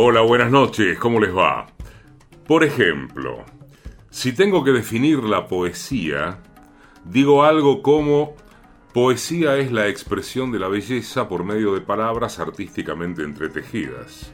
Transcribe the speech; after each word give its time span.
Hola, 0.00 0.20
buenas 0.20 0.52
noches, 0.52 0.96
¿cómo 0.96 1.18
les 1.18 1.36
va? 1.36 1.66
Por 2.46 2.62
ejemplo, 2.62 3.44
si 4.10 4.32
tengo 4.32 4.62
que 4.62 4.70
definir 4.70 5.24
la 5.24 5.48
poesía, 5.48 6.38
digo 7.04 7.42
algo 7.42 7.82
como 7.82 8.36
poesía 8.94 9.56
es 9.56 9.72
la 9.72 9.88
expresión 9.88 10.52
de 10.52 10.60
la 10.60 10.68
belleza 10.68 11.28
por 11.28 11.42
medio 11.42 11.74
de 11.74 11.80
palabras 11.80 12.38
artísticamente 12.38 13.24
entretejidas. 13.24 14.32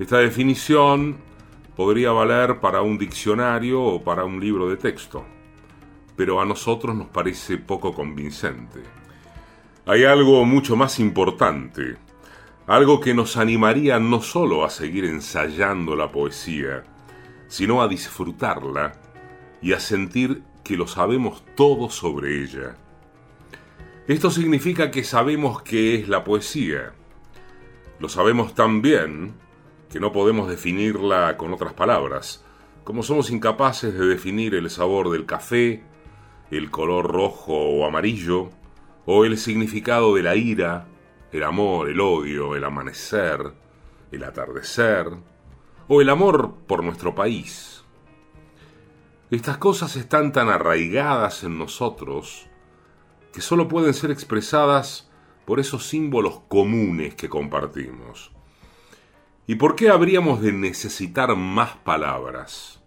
Esta 0.00 0.18
definición 0.18 1.18
podría 1.76 2.10
valer 2.10 2.58
para 2.58 2.82
un 2.82 2.98
diccionario 2.98 3.80
o 3.80 4.02
para 4.02 4.24
un 4.24 4.40
libro 4.40 4.68
de 4.68 4.78
texto, 4.78 5.24
pero 6.16 6.40
a 6.40 6.44
nosotros 6.44 6.96
nos 6.96 7.06
parece 7.06 7.56
poco 7.56 7.94
convincente. 7.94 8.80
Hay 9.86 10.02
algo 10.02 10.44
mucho 10.44 10.74
más 10.74 10.98
importante, 10.98 11.98
algo 12.66 13.00
que 13.00 13.14
nos 13.14 13.36
animaría 13.36 14.00
no 14.00 14.22
solo 14.22 14.64
a 14.64 14.70
seguir 14.70 15.04
ensayando 15.04 15.94
la 15.94 16.10
poesía, 16.10 16.82
sino 17.46 17.80
a 17.80 17.88
disfrutarla 17.88 18.92
y 19.62 19.72
a 19.72 19.80
sentir 19.80 20.42
que 20.64 20.76
lo 20.76 20.88
sabemos 20.88 21.44
todo 21.54 21.90
sobre 21.90 22.42
ella. 22.42 22.76
Esto 24.08 24.30
significa 24.30 24.90
que 24.90 25.04
sabemos 25.04 25.62
qué 25.62 25.94
es 25.94 26.08
la 26.08 26.24
poesía. 26.24 26.92
Lo 28.00 28.08
sabemos 28.08 28.54
tan 28.54 28.82
bien 28.82 29.34
que 29.88 30.00
no 30.00 30.12
podemos 30.12 30.48
definirla 30.48 31.36
con 31.36 31.52
otras 31.52 31.72
palabras, 31.72 32.44
como 32.82 33.04
somos 33.04 33.30
incapaces 33.30 33.94
de 33.94 34.06
definir 34.06 34.54
el 34.54 34.70
sabor 34.70 35.10
del 35.10 35.24
café, 35.24 35.84
el 36.50 36.70
color 36.70 37.10
rojo 37.10 37.54
o 37.54 37.86
amarillo, 37.86 38.50
o 39.06 39.24
el 39.24 39.38
significado 39.38 40.14
de 40.16 40.22
la 40.22 40.34
ira, 40.34 40.86
el 41.36 41.42
amor, 41.42 41.88
el 41.88 42.00
odio, 42.00 42.56
el 42.56 42.64
amanecer, 42.64 43.52
el 44.10 44.24
atardecer, 44.24 45.08
o 45.88 46.00
el 46.00 46.08
amor 46.08 46.54
por 46.66 46.82
nuestro 46.82 47.14
país. 47.14 47.84
Estas 49.30 49.58
cosas 49.58 49.96
están 49.96 50.32
tan 50.32 50.48
arraigadas 50.48 51.44
en 51.44 51.58
nosotros 51.58 52.48
que 53.32 53.40
solo 53.40 53.68
pueden 53.68 53.92
ser 53.92 54.10
expresadas 54.10 55.10
por 55.44 55.60
esos 55.60 55.86
símbolos 55.86 56.40
comunes 56.48 57.14
que 57.14 57.28
compartimos. 57.28 58.32
¿Y 59.46 59.56
por 59.56 59.76
qué 59.76 59.90
habríamos 59.90 60.40
de 60.40 60.52
necesitar 60.52 61.36
más 61.36 61.76
palabras? 61.76 62.80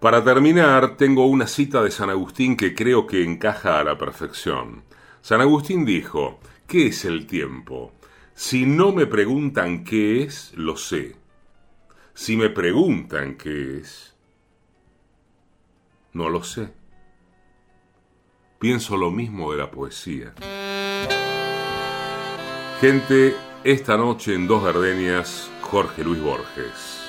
Para 0.00 0.24
terminar, 0.24 0.96
tengo 0.96 1.26
una 1.26 1.46
cita 1.46 1.82
de 1.82 1.90
San 1.90 2.10
Agustín 2.10 2.56
que 2.56 2.74
creo 2.74 3.06
que 3.06 3.22
encaja 3.22 3.78
a 3.78 3.84
la 3.84 3.98
perfección. 3.98 4.84
San 5.20 5.40
Agustín 5.40 5.84
dijo, 5.84 6.40
¿qué 6.72 6.86
es 6.86 7.04
el 7.04 7.26
tiempo? 7.26 7.92
Si 8.32 8.64
no 8.64 8.92
me 8.92 9.04
preguntan 9.04 9.84
qué 9.84 10.22
es, 10.22 10.54
lo 10.56 10.78
sé. 10.78 11.16
Si 12.14 12.34
me 12.34 12.48
preguntan 12.48 13.36
qué 13.36 13.76
es, 13.76 14.16
no 16.14 16.30
lo 16.30 16.42
sé. 16.42 16.72
Pienso 18.58 18.96
lo 18.96 19.10
mismo 19.10 19.52
de 19.52 19.58
la 19.58 19.70
poesía. 19.70 20.32
Gente, 22.80 23.34
esta 23.64 23.98
noche 23.98 24.34
en 24.34 24.48
Dos 24.48 24.64
Gardenias, 24.64 25.50
Jorge 25.60 26.02
Luis 26.02 26.22
Borges. 26.22 27.01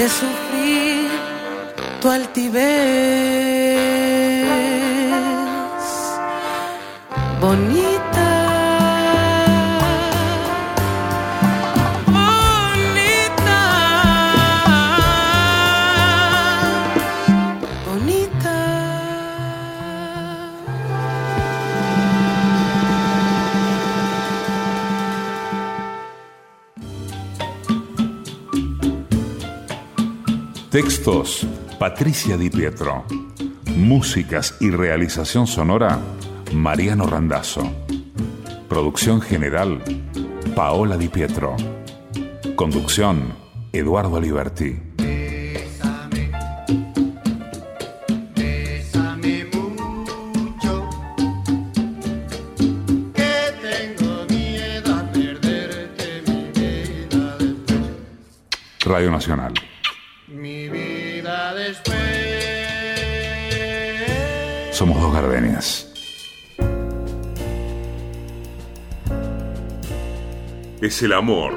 De 0.00 0.08
sufrir 0.08 1.10
tu 2.00 2.08
altivez, 2.08 2.64
bonita. 7.40 7.99
Textos, 30.70 31.46
Patricia 31.80 32.36
Di 32.36 32.48
Pietro. 32.48 33.04
Músicas 33.74 34.56
y 34.60 34.70
realización 34.70 35.48
sonora, 35.48 35.98
Mariano 36.54 37.08
Randazzo. 37.08 37.62
Producción 38.68 39.20
general, 39.20 39.82
Paola 40.54 40.96
Di 40.96 41.08
Pietro. 41.08 41.56
Conducción, 42.54 43.34
Eduardo 43.72 44.16
Aliberti. 44.16 44.80
Bésame 44.96 46.30
mucho, 49.52 50.88
Somos 64.80 64.98
dos 64.98 65.12
gardenias. 65.12 65.92
Es 70.80 71.02
el 71.02 71.12
amor. 71.12 71.52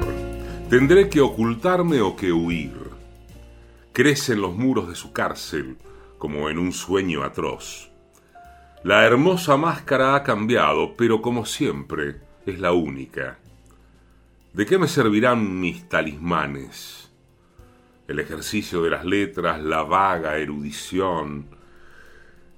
Tendré 0.68 1.08
que 1.08 1.22
ocultarme 1.22 2.02
o 2.02 2.16
que 2.16 2.34
huir. 2.34 2.74
Crece 3.94 4.34
en 4.34 4.42
los 4.42 4.54
muros 4.54 4.90
de 4.90 4.94
su 4.94 5.14
cárcel, 5.14 5.78
como 6.18 6.50
en 6.50 6.58
un 6.58 6.74
sueño 6.74 7.22
atroz. 7.22 7.90
La 8.82 9.06
hermosa 9.06 9.56
máscara 9.56 10.16
ha 10.16 10.22
cambiado, 10.22 10.94
pero 10.94 11.22
como 11.22 11.46
siempre, 11.46 12.16
es 12.44 12.60
la 12.60 12.72
única. 12.72 13.38
¿De 14.52 14.66
qué 14.66 14.76
me 14.76 14.86
servirán 14.86 15.60
mis 15.60 15.88
talismanes? 15.88 17.10
El 18.06 18.18
ejercicio 18.18 18.82
de 18.82 18.90
las 18.90 19.06
letras, 19.06 19.62
la 19.62 19.82
vaga 19.82 20.36
erudición, 20.36 21.53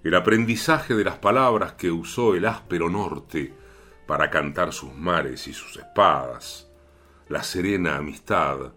el 0.07 0.15
aprendizaje 0.15 0.95
de 0.95 1.03
las 1.03 1.17
palabras 1.17 1.73
que 1.73 1.91
usó 1.91 2.37
el 2.37 2.47
áspero 2.47 2.89
norte 2.89 3.53
para 4.07 4.31
cantar 4.31 4.73
sus 4.73 4.95
mares 4.95 5.49
y 5.49 5.53
sus 5.53 5.77
espadas, 5.79 6.71
la 7.29 7.43
serena 7.43 7.97
amistad, 7.97 8.73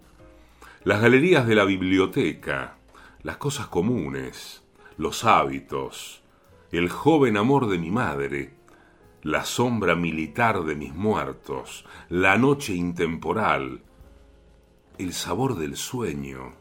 las 0.83 1.01
galerías 1.01 1.45
de 1.45 1.53
la 1.53 1.65
biblioteca, 1.65 2.77
las 3.21 3.37
cosas 3.37 3.67
comunes, 3.67 4.63
los 4.97 5.23
hábitos, 5.23 6.23
el 6.71 6.89
joven 6.89 7.37
amor 7.37 7.69
de 7.69 7.77
mi 7.77 7.91
madre, 7.91 8.55
la 9.21 9.45
sombra 9.45 9.93
militar 9.93 10.63
de 10.63 10.73
mis 10.73 10.95
muertos, 10.95 11.85
la 12.09 12.39
noche 12.39 12.73
intemporal, 12.73 13.83
el 14.97 15.13
sabor 15.13 15.59
del 15.59 15.77
sueño. 15.77 16.53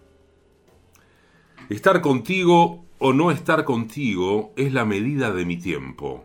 Estar 1.71 2.03
contigo 2.03 2.85
o 2.99 3.13
no 3.13 3.31
estar 3.31 3.65
contigo 3.65 4.53
es 4.57 4.73
la 4.73 4.85
medida 4.85 5.33
de 5.33 5.45
mi 5.45 5.57
tiempo. 5.57 6.25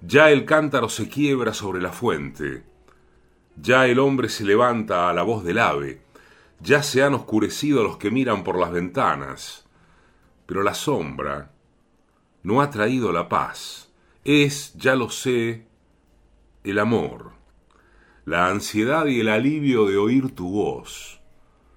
Ya 0.00 0.30
el 0.30 0.44
cántaro 0.44 0.88
se 0.88 1.08
quiebra 1.08 1.52
sobre 1.54 1.80
la 1.80 1.92
fuente, 1.92 2.64
ya 3.56 3.86
el 3.86 3.98
hombre 3.98 4.28
se 4.28 4.44
levanta 4.44 5.08
a 5.08 5.14
la 5.14 5.22
voz 5.22 5.42
del 5.42 5.58
ave, 5.58 6.02
ya 6.60 6.82
se 6.82 7.02
han 7.02 7.14
oscurecido 7.14 7.82
los 7.82 7.96
que 7.96 8.10
miran 8.10 8.44
por 8.44 8.58
las 8.58 8.70
ventanas, 8.70 9.66
pero 10.46 10.62
la 10.62 10.74
sombra 10.74 11.50
no 12.42 12.60
ha 12.60 12.70
traído 12.70 13.12
la 13.12 13.28
paz, 13.28 13.90
es, 14.24 14.74
ya 14.74 14.94
lo 14.94 15.10
sé, 15.10 15.66
el 16.62 16.78
amor, 16.78 17.32
la 18.24 18.48
ansiedad 18.48 19.06
y 19.06 19.20
el 19.20 19.28
alivio 19.28 19.86
de 19.86 19.96
oír 19.96 20.34
tu 20.34 20.50
voz, 20.50 21.20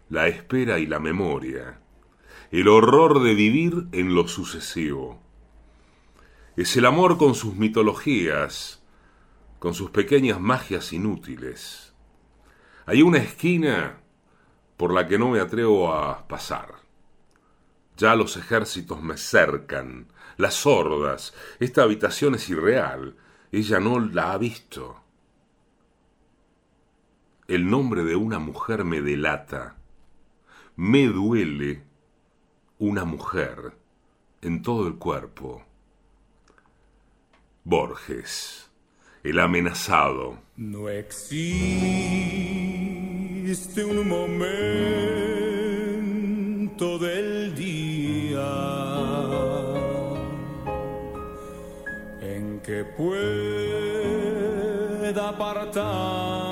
la 0.09 0.27
espera 0.27 0.79
y 0.79 0.85
la 0.85 0.99
memoria, 0.99 1.78
el 2.51 2.67
horror 2.67 3.21
de 3.21 3.35
vivir 3.35 3.87
en 3.91 4.15
lo 4.15 4.27
sucesivo. 4.27 5.21
Es 6.55 6.75
el 6.77 6.85
amor 6.87 7.19
con 7.19 7.35
sus 7.35 7.55
mitologías, 7.55 8.81
con 9.59 9.75
sus 9.75 9.91
pequeñas 9.91 10.39
magias 10.39 10.91
inútiles. 10.91 11.93
Hay 12.87 13.03
una 13.03 13.19
esquina 13.19 13.99
por 14.77 14.93
la 14.93 15.07
que 15.07 15.19
no 15.19 15.29
me 15.29 15.39
atrevo 15.39 15.93
a 15.93 16.27
pasar. 16.27 16.75
Ya 17.97 18.15
los 18.15 18.35
ejércitos 18.35 18.99
me 19.03 19.17
cercan, 19.17 20.07
las 20.37 20.55
sordas, 20.55 21.35
esta 21.59 21.83
habitación 21.83 22.33
es 22.33 22.49
irreal, 22.49 23.15
ella 23.51 23.79
no 23.79 23.99
la 23.99 24.31
ha 24.31 24.37
visto. 24.39 25.03
El 27.47 27.69
nombre 27.69 28.03
de 28.03 28.15
una 28.15 28.39
mujer 28.39 28.85
me 28.85 29.01
delata, 29.01 29.75
me 30.75 31.05
duele 31.07 31.88
una 32.79 33.05
mujer 33.05 33.73
en 34.41 34.63
todo 34.63 34.87
el 34.87 34.95
cuerpo. 34.95 35.61
Borges, 37.65 38.69
el 39.21 39.37
amenazado. 39.39 40.39
No 40.55 40.87
existe 40.89 41.43
un 43.83 44.07
momento 44.07 44.39
del 46.99 47.53
día 47.53 48.49
en 52.21 52.61
que 52.61 52.85
pueda 52.85 53.19
apartarme 55.29 56.48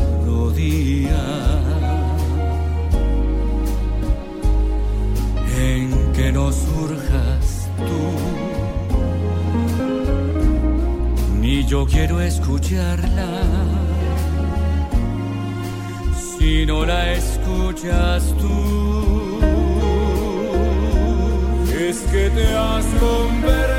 en 5.57 6.12
que 6.13 6.31
no 6.31 6.51
surjas 6.51 7.69
tú, 7.77 8.12
ni 11.39 11.65
yo 11.65 11.86
quiero 11.86 12.21
escucharla. 12.21 13.27
Si 16.38 16.65
no 16.65 16.86
la 16.86 17.13
escuchas 17.13 18.33
tú, 18.39 19.39
es 21.80 21.97
que 22.12 22.30
te 22.30 22.47
has 22.56 22.86
convertido 23.00 23.75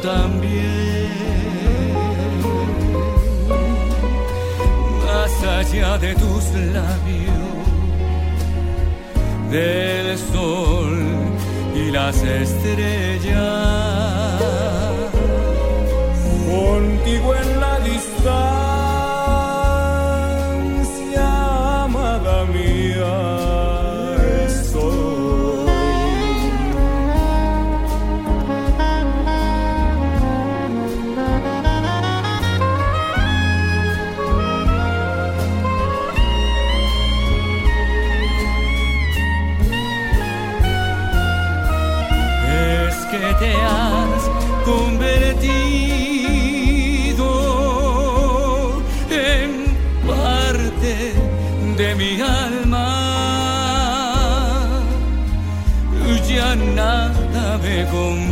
también, 0.00 1.08
más 5.06 5.42
allá 5.44 5.98
de 5.98 6.14
tus 6.14 6.44
labios 6.72 7.48
del 9.50 10.18
sol 10.18 10.98
y 11.74 11.90
las 11.90 12.16
estrellas. 12.22 13.38
Contigo 16.50 17.34
en 17.34 17.60
la 17.60 17.78
distancia, 17.80 18.57
nada 57.84 58.27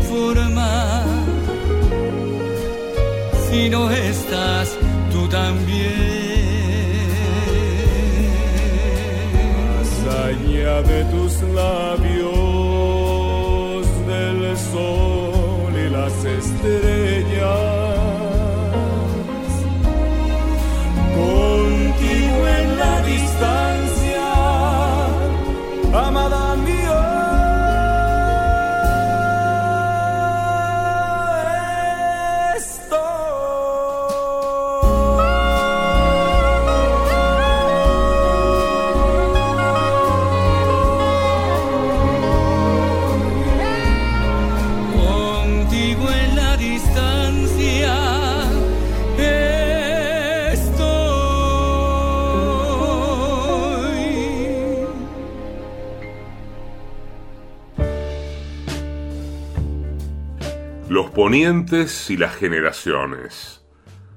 Los 60.89 61.11
ponientes 61.11 62.11
y 62.11 62.17
las 62.17 62.37
generaciones. 62.37 63.67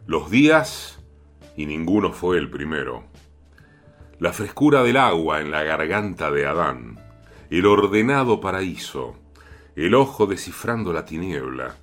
Los 0.06 0.30
días 0.30 1.04
y 1.58 1.66
ninguno 1.66 2.14
fue 2.14 2.38
el 2.38 2.52
primero. 2.52 3.06
La 4.20 4.34
frescura 4.34 4.84
del 4.84 4.98
agua 4.98 5.42
en 5.42 5.50
la 5.50 5.64
garganta 5.64 6.30
de 6.30 6.46
Adán. 6.46 7.00
El 7.50 7.66
ordenado 7.66 8.40
paraíso. 8.40 9.16
El 9.76 9.96
ojo 9.96 10.28
descifrando 10.28 10.94
la 10.94 11.06
tiniebla. 11.06 11.76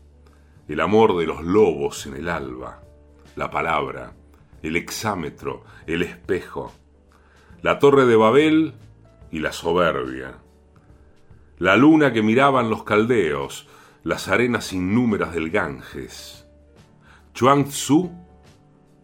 El 0.69 0.79
amor 0.79 1.17
de 1.19 1.27
los 1.27 1.43
lobos 1.43 2.07
en 2.07 2.15
el 2.15 2.29
alba. 2.29 2.81
La 3.35 3.51
palabra. 3.51 4.13
El 4.63 4.77
exámetro. 4.77 5.65
El 5.89 6.03
espejo. 6.03 6.73
La 7.61 7.81
torre 7.81 8.07
de 8.07 8.15
Babel 8.15 8.75
y 9.33 9.41
la 9.41 9.51
soberbia. 9.51 10.35
La 11.59 11.75
luna 11.75 12.13
que 12.13 12.23
miraban 12.23 12.71
los 12.71 12.85
caldeos 12.85 13.67
las 14.07 14.29
arenas 14.29 14.73
innúmeras 14.73 15.35
del 15.35 15.51
Ganges, 15.51 16.47
Chuang 17.35 17.65
Tzu 17.65 18.09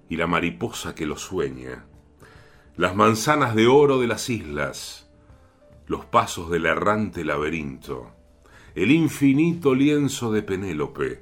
y 0.08 0.14
la 0.14 0.28
mariposa 0.28 0.94
que 0.94 1.06
lo 1.06 1.18
sueña, 1.18 1.86
las 2.76 2.94
manzanas 2.94 3.56
de 3.56 3.66
oro 3.66 3.98
de 3.98 4.06
las 4.06 4.30
islas, 4.30 5.10
los 5.88 6.04
pasos 6.04 6.50
del 6.50 6.66
errante 6.66 7.24
laberinto, 7.24 8.12
el 8.76 8.92
infinito 8.92 9.74
lienzo 9.74 10.30
de 10.30 10.44
Penélope, 10.44 11.18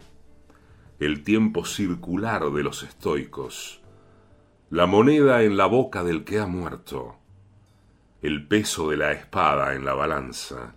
el 0.98 1.24
tiempo 1.24 1.64
circular 1.64 2.50
de 2.50 2.62
los 2.62 2.82
estoicos, 2.82 3.80
la 4.68 4.84
moneda 4.84 5.42
en 5.42 5.56
la 5.56 5.64
boca 5.64 6.04
del 6.04 6.24
que 6.24 6.38
ha 6.38 6.46
muerto, 6.46 7.16
el 8.20 8.46
peso 8.46 8.90
de 8.90 8.98
la 8.98 9.12
espada 9.12 9.74
en 9.74 9.86
la 9.86 9.94
balanza, 9.94 10.74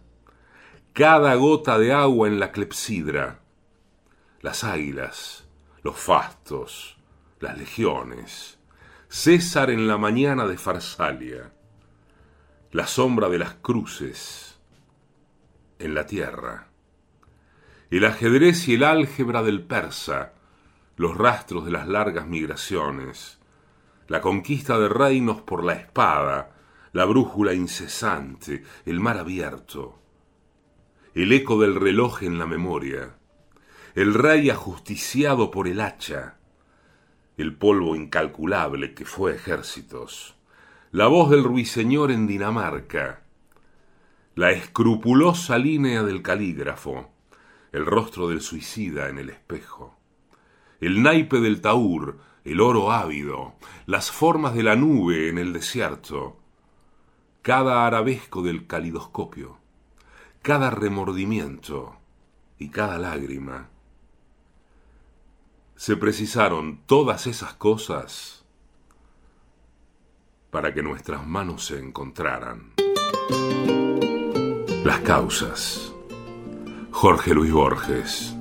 cada 0.93 1.33
gota 1.33 1.79
de 1.79 1.91
agua 1.91 2.27
en 2.27 2.39
la 2.39 2.51
clepsidra, 2.51 3.39
las 4.41 4.63
águilas, 4.63 5.47
los 5.81 5.97
fastos, 5.97 6.97
las 7.39 7.57
legiones, 7.57 8.59
César 9.07 9.71
en 9.71 9.87
la 9.87 9.97
mañana 9.97 10.45
de 10.45 10.55
Farsalia, 10.55 11.51
la 12.71 12.85
sombra 12.85 13.27
de 13.29 13.39
las 13.39 13.55
cruces 13.55 14.59
en 15.79 15.95
la 15.95 16.05
tierra, 16.05 16.67
el 17.89 18.05
ajedrez 18.05 18.67
y 18.67 18.75
el 18.75 18.83
álgebra 18.83 19.41
del 19.41 19.63
persa, 19.63 20.33
los 20.95 21.17
rastros 21.17 21.65
de 21.65 21.71
las 21.71 21.87
largas 21.87 22.27
migraciones, 22.27 23.39
la 24.07 24.21
conquista 24.21 24.77
de 24.77 24.89
reinos 24.89 25.41
por 25.41 25.63
la 25.63 25.73
espada, 25.73 26.51
la 26.91 27.05
brújula 27.05 27.55
incesante, 27.55 28.63
el 28.85 28.99
mar 28.99 29.17
abierto, 29.17 30.02
el 31.15 31.31
eco 31.31 31.61
del 31.61 31.75
reloj 31.75 32.23
en 32.23 32.39
la 32.39 32.47
memoria, 32.47 33.15
el 33.93 34.15
rey 34.15 34.49
ajusticiado 34.49 35.51
por 35.51 35.67
el 35.67 35.79
hacha, 35.79 36.37
el 37.37 37.55
polvo 37.55 37.95
incalculable 37.95 38.95
que 38.95 39.05
fue 39.05 39.35
ejércitos, 39.35 40.35
la 40.91 41.05
voz 41.05 41.29
del 41.29 41.43
ruiseñor 41.43 42.09
en 42.09 42.25
Dinamarca, 42.25 43.21
la 44.33 44.49
escrupulosa 44.51 45.59
línea 45.59 46.01
del 46.01 46.23
calígrafo, 46.23 47.11
el 47.71 47.85
rostro 47.85 48.29
del 48.29 48.41
suicida 48.41 49.09
en 49.09 49.19
el 49.19 49.29
espejo, 49.29 49.95
el 50.81 51.03
naipe 51.03 51.39
del 51.41 51.61
taur, 51.61 52.17
el 52.43 52.59
oro 52.59 52.91
ávido, 52.91 53.53
las 53.85 54.09
formas 54.09 54.55
de 54.55 54.63
la 54.63 54.75
nube 54.75 55.29
en 55.29 55.37
el 55.37 55.53
desierto, 55.53 56.39
cada 57.43 57.85
arabesco 57.85 58.41
del 58.41 58.65
calidoscopio 58.65 59.62
cada 60.43 60.69
remordimiento 60.69 61.95
y 62.59 62.67
cada 62.67 62.97
lágrima. 62.97 63.69
Se 65.77 65.95
precisaron 65.95 66.81
todas 66.85 67.27
esas 67.27 67.53
cosas 67.53 68.43
para 70.51 70.73
que 70.73 70.83
nuestras 70.83 71.25
manos 71.25 71.65
se 71.65 71.79
encontraran. 71.79 72.73
Las 74.83 74.99
causas. 74.99 75.93
Jorge 76.91 77.33
Luis 77.33 77.53
Borges. 77.53 78.35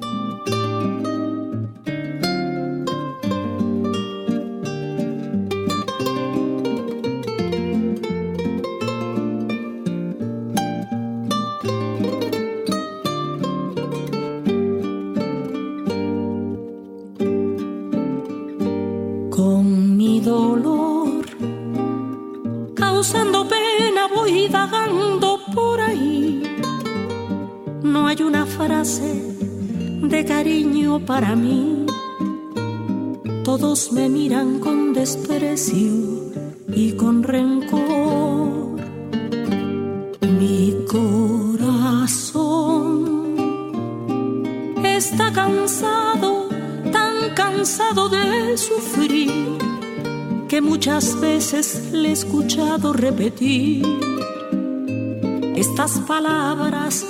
Estas 55.54 56.00
palabras 56.08 57.06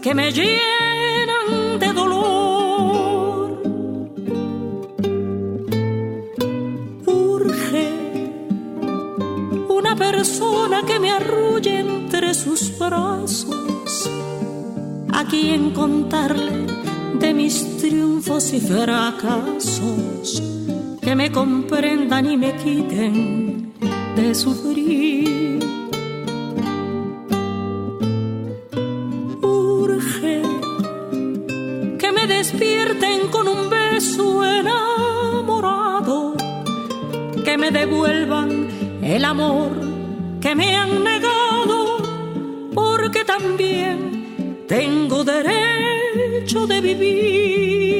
que 0.00 0.14
me 0.14 0.30
llenan 0.30 1.80
de 1.80 1.92
dolor. 1.92 3.60
Urge 7.06 7.88
una 9.68 9.96
persona 9.96 10.82
que 10.86 11.00
me 11.00 11.10
arrulle 11.10 11.80
entre 11.80 12.32
sus 12.34 12.78
brazos, 12.78 14.08
a 15.12 15.24
quien 15.24 15.72
contarle 15.72 16.66
de 17.18 17.34
mis 17.34 17.78
triunfos 17.78 18.52
y 18.52 18.60
fracasos, 18.60 20.40
que 21.00 21.16
me 21.16 21.32
comprendan 21.32 22.30
y 22.30 22.36
me 22.36 22.54
quiten 22.54 23.72
de 24.14 24.32
sufrir. 24.32 24.95
Me 37.56 37.70
devuelvan 37.70 38.68
el 39.02 39.24
amor 39.24 39.70
que 40.40 40.54
me 40.54 40.76
han 40.76 41.02
negado, 41.02 41.98
porque 42.74 43.24
también 43.24 44.64
tengo 44.68 45.24
derecho 45.24 46.66
de 46.66 46.80
vivir. 46.80 47.95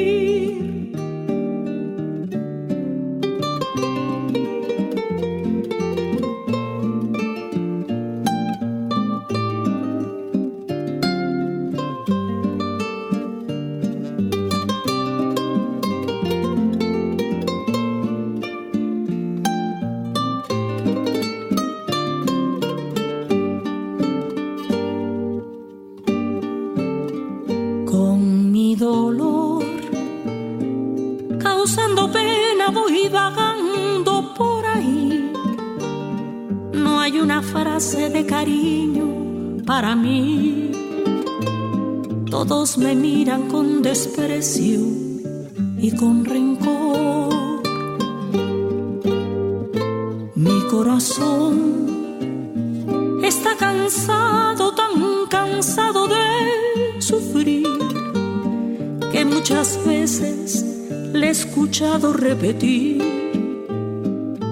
Escuchado 61.47 62.13
repetir 62.13 63.03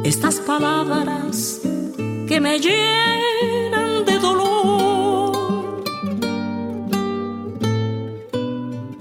estas 0.04 0.36
palabras 0.36 1.60
que 2.28 2.40
me 2.40 2.58
llenan 2.58 4.04
de 4.04 4.18
dolor. 4.18 5.82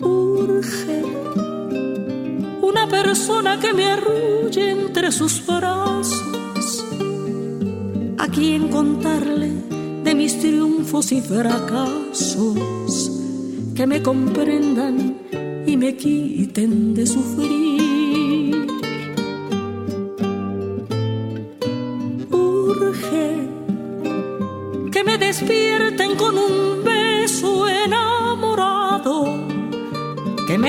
Urge 0.01 1.03
una 2.61 2.87
persona 2.87 3.59
que 3.59 3.73
me 3.73 3.85
arrulle 3.85 4.71
entre 4.71 5.11
sus 5.11 5.45
brazos, 5.45 6.83
a 8.17 8.27
quien 8.27 8.69
contarle 8.69 9.51
de 10.03 10.15
mis 10.15 10.39
triunfos 10.39 11.11
y 11.11 11.21
fracasos, 11.21 13.11
que 13.75 13.85
me 13.85 14.01
comprendan 14.01 15.17
y 15.67 15.77
me 15.77 15.95
quiten 15.95 16.93
de 16.95 17.05
sufrir. 17.05 17.72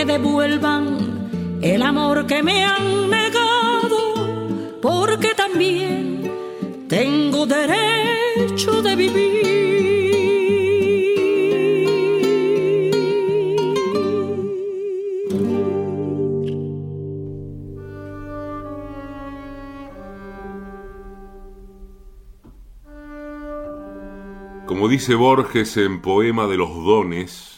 Devuelvan 0.05 1.59
el 1.63 1.83
amor 1.83 2.27
que 2.27 2.43
me 2.43 2.65
han 2.65 3.11
negado, 3.11 4.79
porque 4.83 5.35
también 5.35 6.31
tengo 6.89 7.47
derecho 7.47 8.83
de 8.83 8.97
vivir. 8.97 9.55
Como 24.67 24.89
dice 24.89 25.15
Borges 25.15 25.77
en 25.77 26.03
Poema 26.03 26.47
de 26.47 26.57
los 26.57 26.69
Dones, 26.69 27.54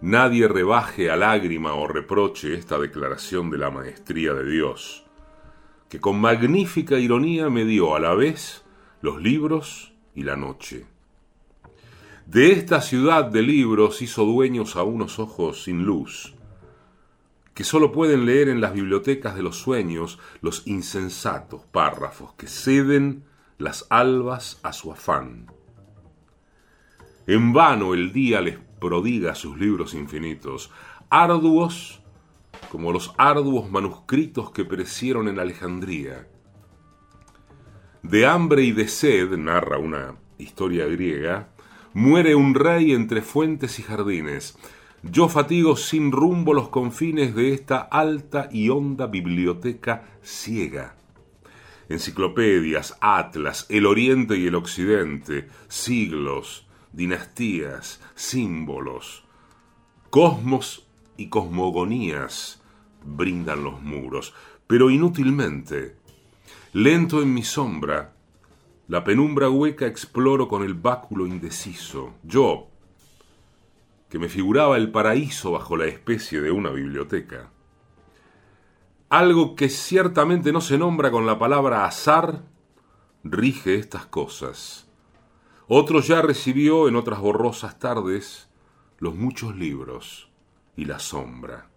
nadie 0.00 0.48
rebaje 0.48 1.10
a 1.10 1.16
lágrima 1.16 1.74
o 1.74 1.86
reproche 1.86 2.54
esta 2.54 2.78
declaración 2.78 3.50
de 3.50 3.58
la 3.58 3.70
maestría 3.70 4.34
de 4.34 4.50
Dios, 4.50 5.04
que 5.88 6.00
con 6.00 6.20
magnífica 6.20 6.98
ironía 6.98 7.50
me 7.50 7.64
dio 7.64 7.94
a 7.94 8.00
la 8.00 8.14
vez 8.14 8.64
los 9.02 9.20
libros 9.20 9.92
y 10.14 10.22
la 10.22 10.36
noche. 10.36 10.86
De 12.26 12.52
esta 12.52 12.80
ciudad 12.80 13.24
de 13.24 13.42
libros 13.42 14.02
hizo 14.02 14.24
dueños 14.24 14.76
a 14.76 14.84
unos 14.84 15.18
ojos 15.18 15.64
sin 15.64 15.84
luz, 15.84 16.34
que 17.54 17.64
sólo 17.64 17.92
pueden 17.92 18.24
leer 18.24 18.48
en 18.48 18.60
las 18.60 18.72
bibliotecas 18.72 19.34
de 19.34 19.42
los 19.42 19.56
sueños 19.56 20.18
los 20.40 20.66
insensatos 20.66 21.62
párrafos 21.66 22.32
que 22.34 22.46
ceden 22.46 23.24
las 23.58 23.86
albas 23.90 24.60
a 24.62 24.72
su 24.72 24.92
afán. 24.92 25.46
En 27.26 27.52
vano 27.52 27.92
el 27.92 28.12
día 28.12 28.40
les 28.40 28.58
prodiga 28.80 29.34
sus 29.34 29.58
libros 29.58 29.94
infinitos, 29.94 30.70
arduos 31.10 32.00
como 32.70 32.92
los 32.92 33.12
arduos 33.18 33.70
manuscritos 33.70 34.50
que 34.50 34.64
perecieron 34.64 35.28
en 35.28 35.38
Alejandría. 35.38 36.28
De 38.02 38.26
hambre 38.26 38.62
y 38.62 38.72
de 38.72 38.88
sed, 38.88 39.36
narra 39.36 39.78
una 39.78 40.16
historia 40.38 40.86
griega, 40.86 41.50
muere 41.92 42.34
un 42.34 42.54
rey 42.54 42.92
entre 42.92 43.22
fuentes 43.22 43.78
y 43.78 43.82
jardines. 43.82 44.56
Yo 45.02 45.28
fatigo 45.28 45.76
sin 45.76 46.12
rumbo 46.12 46.54
los 46.54 46.68
confines 46.68 47.34
de 47.34 47.52
esta 47.52 47.78
alta 47.78 48.48
y 48.52 48.68
honda 48.68 49.06
biblioteca 49.06 50.04
ciega. 50.22 50.96
Enciclopedias, 51.88 52.96
atlas, 53.00 53.66
el 53.68 53.86
oriente 53.86 54.36
y 54.36 54.46
el 54.46 54.54
occidente, 54.54 55.48
siglos, 55.68 56.69
dinastías, 56.92 58.00
símbolos, 58.14 59.24
cosmos 60.10 60.86
y 61.16 61.28
cosmogonías 61.28 62.62
brindan 63.04 63.64
los 63.64 63.80
muros, 63.80 64.34
pero 64.66 64.90
inútilmente. 64.90 65.96
Lento 66.72 67.22
en 67.22 67.34
mi 67.34 67.42
sombra, 67.42 68.14
la 68.88 69.04
penumbra 69.04 69.48
hueca 69.48 69.86
exploro 69.86 70.48
con 70.48 70.62
el 70.62 70.74
báculo 70.74 71.26
indeciso. 71.26 72.14
Yo, 72.22 72.68
que 74.08 74.18
me 74.18 74.28
figuraba 74.28 74.76
el 74.76 74.90
paraíso 74.90 75.52
bajo 75.52 75.76
la 75.76 75.86
especie 75.86 76.40
de 76.40 76.50
una 76.50 76.70
biblioteca. 76.70 77.50
Algo 79.08 79.54
que 79.54 79.68
ciertamente 79.68 80.52
no 80.52 80.60
se 80.60 80.78
nombra 80.78 81.10
con 81.10 81.26
la 81.26 81.38
palabra 81.38 81.84
azar, 81.84 82.42
rige 83.24 83.76
estas 83.76 84.06
cosas. 84.06 84.89
Otro 85.72 86.00
ya 86.00 86.20
recibió 86.20 86.88
en 86.88 86.96
otras 86.96 87.20
borrosas 87.20 87.78
tardes 87.78 88.48
los 88.98 89.14
muchos 89.14 89.54
libros 89.54 90.28
y 90.76 90.84
la 90.84 90.98
sombra. 90.98 91.68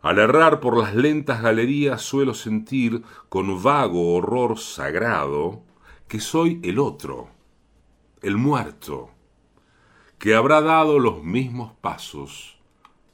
Al 0.00 0.18
errar 0.18 0.58
por 0.58 0.76
las 0.76 0.92
lentas 0.92 1.42
galerías 1.42 2.02
suelo 2.02 2.34
sentir 2.34 3.04
con 3.28 3.62
vago 3.62 4.16
horror 4.16 4.58
sagrado 4.58 5.62
que 6.08 6.18
soy 6.18 6.58
el 6.64 6.80
otro, 6.80 7.28
el 8.20 8.36
muerto, 8.36 9.10
que 10.18 10.34
habrá 10.34 10.60
dado 10.60 10.98
los 10.98 11.22
mismos 11.22 11.74
pasos 11.80 12.58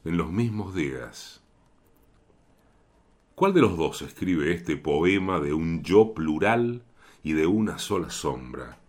en 0.03 0.17
los 0.17 0.31
mismos 0.31 0.73
días. 0.73 1.43
¿Cuál 3.35 3.53
de 3.53 3.61
los 3.61 3.77
dos 3.77 4.01
escribe 4.01 4.51
este 4.51 4.77
poema 4.77 5.39
de 5.39 5.53
un 5.53 5.83
yo 5.83 6.15
plural 6.15 6.81
y 7.21 7.33
de 7.33 7.45
una 7.45 7.77
sola 7.77 8.09
sombra? 8.09 8.79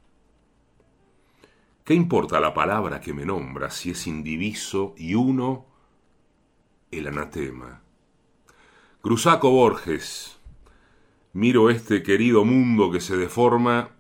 ¿Qué 1.84 1.94
importa 1.94 2.40
la 2.40 2.54
palabra 2.54 3.00
que 3.00 3.12
me 3.12 3.24
nombra 3.24 3.70
si 3.70 3.90
es 3.90 4.06
indiviso 4.06 4.94
y 4.96 5.14
uno 5.14 5.66
el 6.90 7.08
anatema? 7.08 7.82
Cruzaco 9.00 9.50
Borges, 9.50 10.38
miro 11.32 11.70
este 11.70 12.02
querido 12.02 12.44
mundo 12.44 12.90
que 12.90 13.00
se 13.00 13.16
deforma 13.16 13.90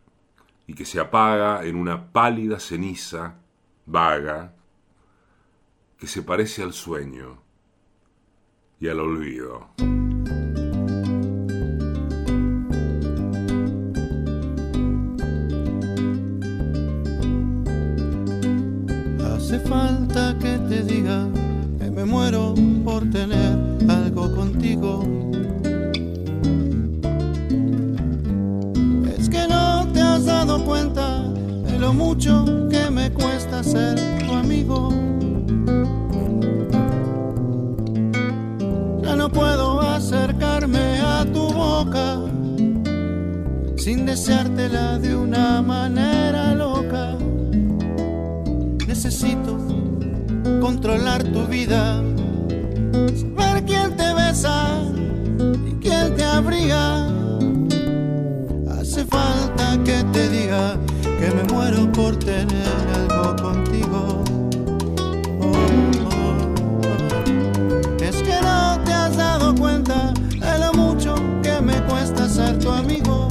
y 0.66 0.74
que 0.74 0.84
se 0.84 1.00
apaga 1.00 1.64
en 1.64 1.76
una 1.76 2.12
pálida 2.12 2.60
ceniza 2.60 3.40
vaga 3.86 4.54
que 5.98 6.06
se 6.06 6.22
parece 6.22 6.62
al 6.62 6.72
sueño 6.72 7.42
y 8.78 8.88
al 8.88 9.00
olvido. 9.00 9.99
Por 22.30 23.10
tener 23.10 23.58
algo 23.88 24.32
contigo. 24.36 25.02
Es 29.18 29.28
que 29.28 29.48
no 29.48 29.88
te 29.92 30.00
has 30.00 30.26
dado 30.26 30.64
cuenta 30.64 31.22
de 31.28 31.78
lo 31.80 31.92
mucho 31.92 32.44
que 32.70 32.88
me 32.88 33.10
cuesta 33.10 33.64
ser 33.64 33.98
tu 34.20 34.32
amigo. 34.32 34.90
Ya 39.02 39.16
no 39.16 39.28
puedo 39.28 39.80
acercarme 39.80 41.00
a 41.00 41.24
tu 41.32 41.52
boca 41.52 42.20
sin 43.76 44.06
deseártela 44.06 45.00
de 45.00 45.16
una 45.16 45.62
manera 45.62 46.54
loca 46.54 47.16
necesito 48.86 49.58
controlar 50.60 51.22
tu 51.22 51.46
vida, 51.46 52.02
y 54.42 55.72
quién 55.82 56.16
te 56.16 56.24
abriga. 56.24 57.06
Hace 58.70 59.04
falta 59.04 59.78
que 59.84 60.02
te 60.12 60.28
diga 60.30 60.78
que 61.02 61.30
me 61.30 61.44
muero 61.52 61.90
por 61.92 62.16
tener 62.16 62.72
algo 62.94 63.36
contigo. 63.36 64.24
Oh, 65.42 65.52
oh. 66.06 66.82
Es 68.02 68.16
que 68.22 68.40
no 68.40 68.80
te 68.84 68.92
has 68.92 69.16
dado 69.16 69.54
cuenta 69.54 70.14
de 70.14 70.58
lo 70.58 70.72
mucho 70.72 71.14
que 71.42 71.60
me 71.60 71.74
cuesta 71.82 72.26
ser 72.26 72.58
tu 72.58 72.70
amigo. 72.70 73.28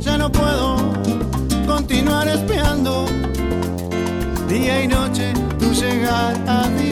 Ya 0.00 0.18
no 0.18 0.32
puedo 0.32 0.76
continuar 1.64 2.26
espiando 2.26 3.06
día 4.48 4.82
y 4.82 4.88
noche 4.88 5.32
tú 5.60 5.72
llegar 5.72 6.34
adivinando 6.48 6.83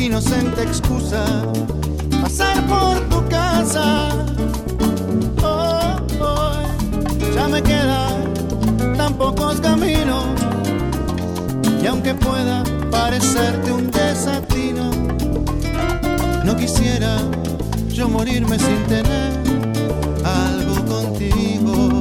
inocente 0.00 0.62
excusa 0.62 1.24
pasar 2.22 2.66
por 2.66 3.00
tu 3.08 3.28
casa 3.28 4.08
oh, 5.42 5.96
oh, 6.20 6.62
ya 7.34 7.48
me 7.48 7.62
quedan 7.62 8.96
tan 8.96 9.14
pocos 9.14 9.60
aunque 11.90 12.14
pueda 12.14 12.62
parecerte 12.90 13.72
un 13.72 13.90
desatino, 13.90 14.90
no 16.44 16.56
quisiera 16.56 17.16
yo 17.88 18.08
morirme 18.08 18.58
sin 18.58 18.82
tener 18.84 19.32
algo 20.24 20.84
contigo. 20.86 22.00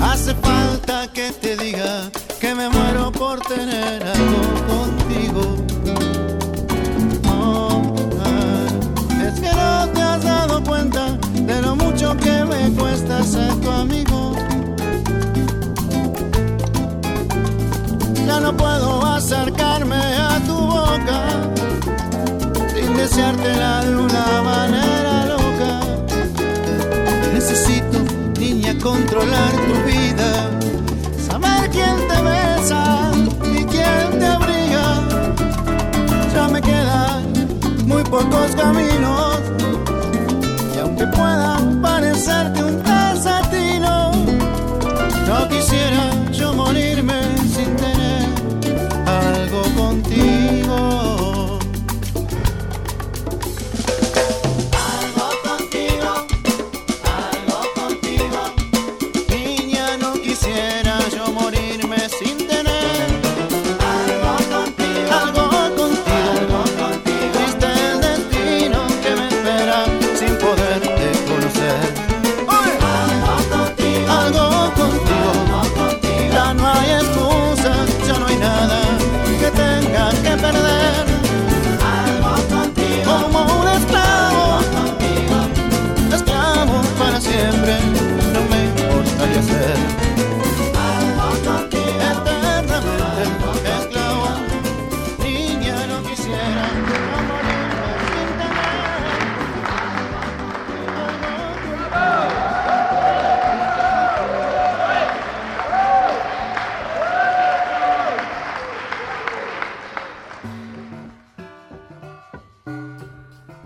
Hace 0.00 0.34
falta 0.34 1.06
que 1.12 1.32
te 1.32 1.56
diga 1.56 2.10
que 2.48 2.54
me 2.54 2.68
muero 2.70 3.12
por 3.12 3.40
tener 3.40 4.02
algo 4.02 4.42
contigo. 4.72 5.42
No, 7.24 7.94
es 9.26 9.34
que 9.38 9.52
no 9.52 9.88
te 9.92 10.00
has 10.00 10.22
dado 10.22 10.62
cuenta 10.64 11.18
de 11.34 11.60
lo 11.60 11.76
mucho 11.76 12.16
que 12.16 12.44
me 12.44 12.70
cuesta 12.80 13.22
ser 13.22 13.54
tu 13.56 13.70
amigo. 13.70 14.32
Ya 18.26 18.40
no 18.40 18.56
puedo 18.56 19.04
acercarme 19.04 19.96
a 19.96 20.40
tu 20.46 20.54
boca 20.54 21.20
sin 22.74 22.96
deseártela 22.96 23.84
de 23.84 23.94
una 23.94 24.42
manera 24.42 25.26
loca. 25.26 25.80
Necesito, 27.34 27.98
niña, 28.40 28.74
controlar 28.82 29.52
tu 29.66 29.74
vida, 29.86 29.97
pocos 38.30 38.54
caminos 38.56 39.40
y 40.74 40.78
aunque 40.78 41.06
puedan 41.06 41.80
parecerte 41.80 42.62
un 42.62 42.82
desatino, 42.82 44.12
no 45.26 45.48
quisiera 45.48 46.10
yo 46.32 46.52
morirme 46.52 47.20
sin 47.54 47.76
tener 47.76 48.26
algo 49.06 49.62
contigo. 49.76 50.07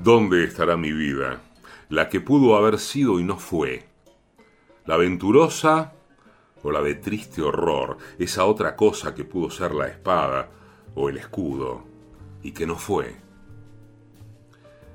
¿Dónde 0.02 0.42
estará 0.42 0.76
mi 0.76 0.90
vida? 0.90 1.42
La 1.88 2.08
que 2.08 2.20
pudo 2.20 2.56
haber 2.56 2.80
sido 2.80 3.20
y 3.20 3.24
no 3.24 3.38
fue. 3.38 3.84
La 4.84 4.94
aventurosa 4.94 5.92
o 6.64 6.72
la 6.72 6.82
de 6.82 6.96
triste 6.96 7.40
horror, 7.40 7.98
esa 8.18 8.46
otra 8.46 8.74
cosa 8.74 9.14
que 9.14 9.22
pudo 9.22 9.48
ser 9.48 9.72
la 9.72 9.86
espada 9.86 10.50
o 10.96 11.08
el 11.08 11.18
escudo 11.18 11.84
y 12.42 12.50
que 12.50 12.66
no 12.66 12.74
fue. 12.74 13.14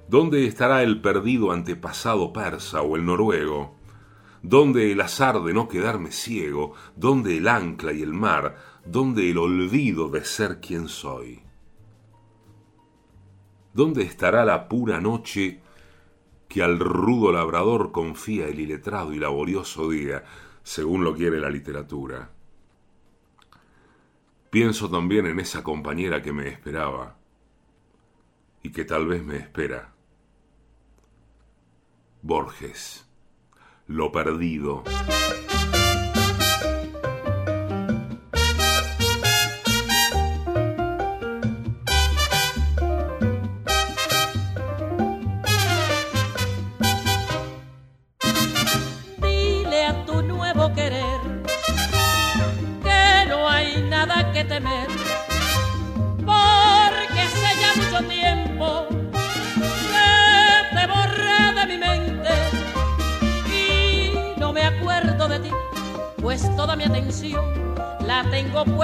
¿Dónde 0.10 0.46
estará 0.46 0.84
el 0.84 1.00
perdido 1.00 1.54
antepasado 1.54 2.34
persa 2.34 2.82
o 2.82 2.98
el 2.98 3.06
noruego? 3.06 3.78
¿Dónde 4.42 4.92
el 4.92 5.00
azar 5.00 5.42
de 5.42 5.54
no 5.54 5.70
quedarme 5.70 6.12
ciego? 6.12 6.74
¿Dónde 6.98 7.38
el 7.38 7.48
ancla 7.48 7.94
y 7.94 8.02
el 8.02 8.14
mar? 8.14 8.58
¿Dónde 8.84 9.32
el 9.32 9.38
olvido 9.38 10.10
de 10.10 10.26
ser 10.26 10.60
quien 10.60 10.90
soy? 10.90 11.47
¿Dónde 13.78 14.02
estará 14.02 14.44
la 14.44 14.70
pura 14.70 15.00
noche 15.00 15.60
que 16.50 16.64
al 16.64 16.80
rudo 16.80 17.32
labrador 17.32 17.92
confía 17.92 18.48
el 18.48 18.60
iletrado 18.60 19.14
y 19.14 19.20
laborioso 19.20 19.88
día, 19.92 20.24
según 20.64 21.04
lo 21.04 21.14
quiere 21.14 21.40
la 21.40 21.52
literatura? 21.52 22.32
Pienso 24.50 24.90
también 24.90 25.28
en 25.28 25.40
esa 25.40 25.64
compañera 25.64 26.24
que 26.24 26.34
me 26.34 26.48
esperaba 26.48 27.18
y 28.64 28.72
que 28.72 28.84
tal 28.84 29.06
vez 29.06 29.24
me 29.24 29.38
espera. 29.38 29.94
Borges, 32.24 33.08
lo 33.86 34.12
perdido. 34.12 34.86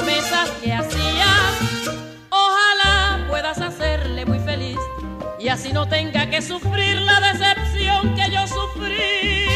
Promesas 0.00 0.50
que 0.62 0.72
hacías. 0.72 1.90
Ojalá 2.30 3.26
puedas 3.28 3.60
hacerle 3.60 4.24
muy 4.24 4.38
feliz 4.38 4.78
y 5.38 5.48
así 5.48 5.72
no 5.72 5.88
tenga 5.88 6.28
que 6.30 6.42
sufrir 6.42 6.96
la 7.02 7.20
decepción 7.20 8.14
que 8.14 8.30
yo 8.30 8.46
sufrí. 8.46 9.46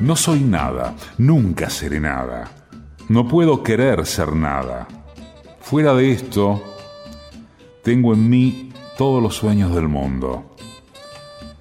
No 0.00 0.16
soy 0.16 0.40
nada, 0.40 0.94
nunca 1.18 1.70
seré 1.70 2.00
nada. 2.00 2.50
No 3.08 3.28
puedo 3.28 3.62
querer 3.62 4.06
ser 4.06 4.34
nada. 4.34 4.88
Fuera 5.60 5.94
de 5.94 6.12
esto, 6.12 6.62
tengo 7.82 8.14
en 8.14 8.28
mí 8.28 8.72
todos 8.96 9.22
los 9.22 9.36
sueños 9.36 9.74
del 9.74 9.88
mundo. 9.88 10.56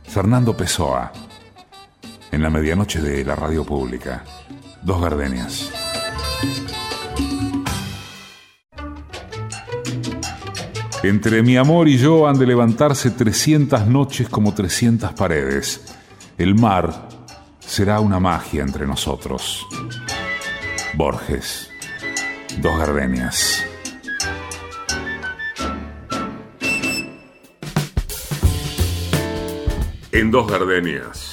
Fernando 0.03 0.57
Pessoa, 0.57 1.11
en 2.31 2.43
la 2.43 2.49
medianoche 2.49 3.01
de 3.01 3.23
la 3.23 3.35
radio 3.35 3.63
pública. 3.63 4.23
Dos 4.81 5.01
gardenias. 5.01 5.71
Entre 11.03 11.41
mi 11.43 11.55
amor 11.55 11.87
y 11.87 11.97
yo 11.97 12.27
han 12.27 12.37
de 12.37 12.45
levantarse 12.45 13.11
300 13.11 13.87
noches 13.87 14.27
como 14.29 14.53
300 14.53 15.13
paredes. 15.13 15.95
El 16.37 16.55
mar 16.55 17.09
será 17.59 17.99
una 17.99 18.19
magia 18.19 18.63
entre 18.63 18.85
nosotros. 18.85 19.65
Borges. 20.95 21.69
Dos 22.61 22.77
gardenias. 22.77 23.63
En 30.11 30.31
Dos 30.31 30.51
Gardenias, 30.51 31.28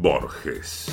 Borges. 0.00 0.86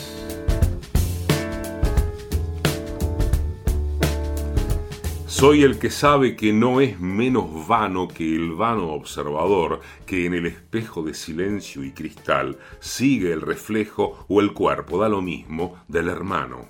Soy 5.27 5.61
el 5.61 5.77
que 5.77 5.91
sabe 5.91 6.35
que 6.35 6.51
no 6.51 6.81
es 6.81 6.99
menos 6.99 7.67
vano 7.67 8.07
que 8.07 8.35
el 8.35 8.53
vano 8.53 8.93
observador, 8.93 9.81
que 10.07 10.25
en 10.25 10.33
el 10.33 10.47
espejo 10.47 11.03
de 11.03 11.13
silencio 11.13 11.83
y 11.83 11.91
cristal 11.91 12.57
sigue 12.79 13.31
el 13.31 13.41
reflejo 13.41 14.25
o 14.27 14.41
el 14.41 14.53
cuerpo, 14.53 14.97
da 14.99 15.07
lo 15.07 15.21
mismo, 15.21 15.83
del 15.87 16.09
hermano. 16.09 16.67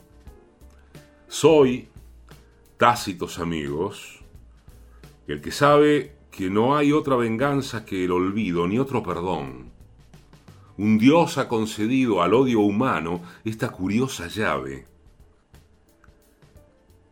Soy, 1.30 1.88
tácitos 2.76 3.40
amigos, 3.40 4.20
el 5.28 5.40
que 5.40 5.52
sabe 5.52 6.18
que 6.32 6.50
no 6.50 6.76
hay 6.76 6.92
otra 6.92 7.16
venganza 7.16 7.86
que 7.86 8.04
el 8.04 8.12
olvido, 8.12 8.68
ni 8.68 8.78
otro 8.78 9.04
perdón. 9.04 9.75
Un 10.78 10.98
Dios 10.98 11.38
ha 11.38 11.48
concedido 11.48 12.22
al 12.22 12.34
odio 12.34 12.60
humano 12.60 13.22
esta 13.46 13.70
curiosa 13.70 14.28
llave. 14.28 14.86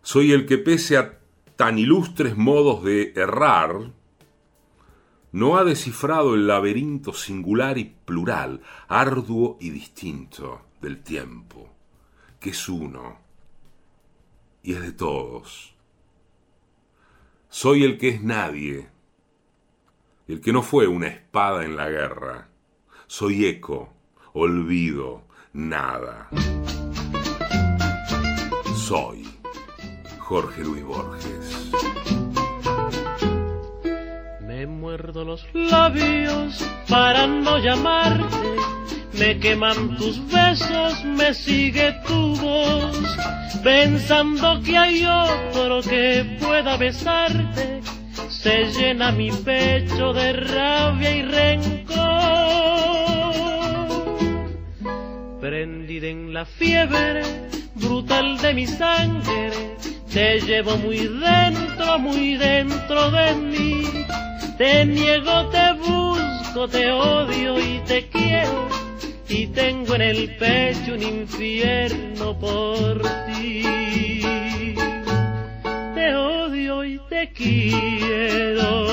Soy 0.01 0.33
el 0.33 0.45
que 0.45 0.57
pese 0.57 0.97
a 0.97 1.19
tan 1.55 1.79
ilustres 1.79 2.35
modos 2.35 2.83
de 2.83 3.13
errar, 3.15 3.93
no 5.31 5.57
ha 5.57 5.63
descifrado 5.63 6.35
el 6.35 6.45
laberinto 6.45 7.13
singular 7.13 7.77
y 7.77 7.95
plural, 8.05 8.61
arduo 8.87 9.57
y 9.59 9.69
distinto 9.69 10.61
del 10.81 11.01
tiempo, 11.01 11.73
que 12.39 12.51
es 12.51 12.69
uno 12.69 13.17
y 14.61 14.73
es 14.73 14.81
de 14.81 14.91
todos. 14.91 15.75
Soy 17.49 17.83
el 17.83 17.97
que 17.97 18.09
es 18.09 18.21
nadie, 18.21 18.89
el 20.27 20.41
que 20.41 20.53
no 20.53 20.63
fue 20.63 20.87
una 20.87 21.07
espada 21.07 21.65
en 21.65 21.75
la 21.75 21.89
guerra. 21.89 22.49
Soy 23.15 23.45
eco, 23.45 23.93
olvido, 24.33 25.21
nada. 25.53 26.29
Soy 28.87 29.29
Jorge 30.17 30.63
Luis 30.63 30.83
Borges. 30.83 31.71
Me 34.41 34.65
muerdo 34.65 35.23
los 35.25 35.45
labios 35.53 36.65
para 36.89 37.27
no 37.27 37.59
llamarte, 37.59 38.55
me 39.19 39.39
queman 39.39 39.95
tus 39.97 40.17
besos, 40.31 41.05
me 41.05 41.35
sigue 41.35 41.93
tu 42.07 42.35
voz, 42.37 42.97
pensando 43.63 44.59
que 44.63 44.75
hay 44.75 45.05
otro 45.05 45.83
que 45.83 46.39
pueda 46.41 46.77
besarte, 46.77 47.79
se 48.27 48.71
llena 48.71 49.11
mi 49.11 49.29
pecho 49.31 50.13
de 50.13 50.33
rabia 50.33 51.15
y 51.15 51.21
rencor. 51.21 52.92
Prendida 55.43 56.07
en 56.07 56.33
la 56.33 56.45
fiebre 56.45 57.21
brutal 57.75 58.37
de 58.37 58.53
mi 58.53 58.65
sangre, 58.65 59.51
te 60.09 60.39
llevo 60.39 60.77
muy 60.77 60.99
dentro, 60.99 61.99
muy 61.99 62.37
dentro 62.37 63.11
de 63.11 63.35
mí. 63.35 63.83
Te 64.57 64.85
niego, 64.85 65.49
te 65.49 65.73
busco, 65.73 66.69
te 66.69 66.89
odio 66.93 67.59
y 67.59 67.79
te 67.85 68.07
quiero. 68.07 68.69
Y 69.27 69.47
tengo 69.47 69.95
en 69.95 70.01
el 70.03 70.33
pecho 70.37 70.93
un 70.93 71.03
infierno 71.03 72.39
por 72.39 73.01
ti. 73.25 73.63
Te 75.93 76.15
odio 76.15 76.85
y 76.85 77.01
te 77.09 77.33
quiero. 77.33 78.85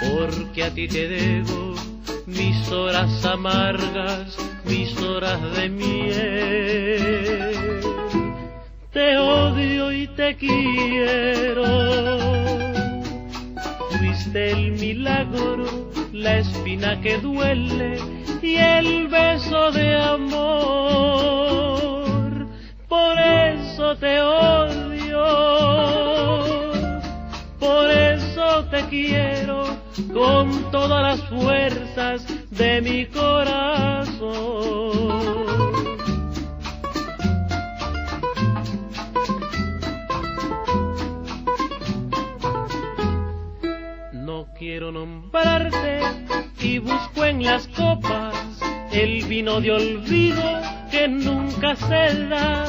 Porque 0.00 0.64
a 0.64 0.70
ti 0.70 0.88
te 0.88 1.08
debo 1.08 1.75
mis 2.26 2.70
horas 2.72 3.24
amargas, 3.24 4.36
mis 4.64 5.00
horas 5.00 5.40
de 5.56 5.68
miel 5.68 7.06
te 8.96 9.16
odio 9.18 9.92
y 9.92 10.06
te 10.08 10.36
quiero. 10.36 11.66
Fuiste 13.90 14.52
el 14.52 14.72
milagro, 14.72 15.66
la 16.14 16.38
espina 16.38 16.98
que 17.02 17.18
duele 17.18 17.98
y 18.40 18.56
el 18.56 19.08
beso 19.08 19.70
de 19.72 19.96
amor. 19.96 20.46
Por 22.88 23.18
eso 23.18 23.96
te 23.96 24.22
odio, 24.22 25.26
por 27.60 27.90
eso 27.90 28.64
te 28.70 28.82
quiero 28.88 29.75
con 30.12 30.70
todas 30.70 31.02
las 31.02 31.28
fuerzas 31.28 32.26
de 32.50 32.80
mi 32.82 33.06
corazón. 33.06 34.66
quiero 44.58 44.90
nombrarte 44.90 46.00
y 46.60 46.78
busco 46.78 47.24
en 47.24 47.44
las 47.44 47.68
copas 47.68 48.34
el 48.90 49.24
vino 49.26 49.60
de 49.60 49.70
olvido 49.72 50.60
que 50.90 51.08
nunca 51.08 51.76
se 51.76 52.26
da. 52.28 52.64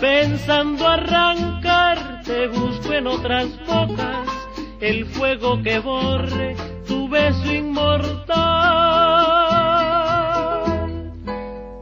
Pensando 0.00 0.86
arrancarte 0.86 2.48
busco 2.48 2.92
en 2.92 3.06
otras 3.06 3.48
bocas 3.66 4.35
el 4.80 5.06
fuego 5.06 5.62
que 5.62 5.78
borre 5.78 6.56
tu 6.86 7.08
beso 7.08 7.52
inmortal. 7.52 8.34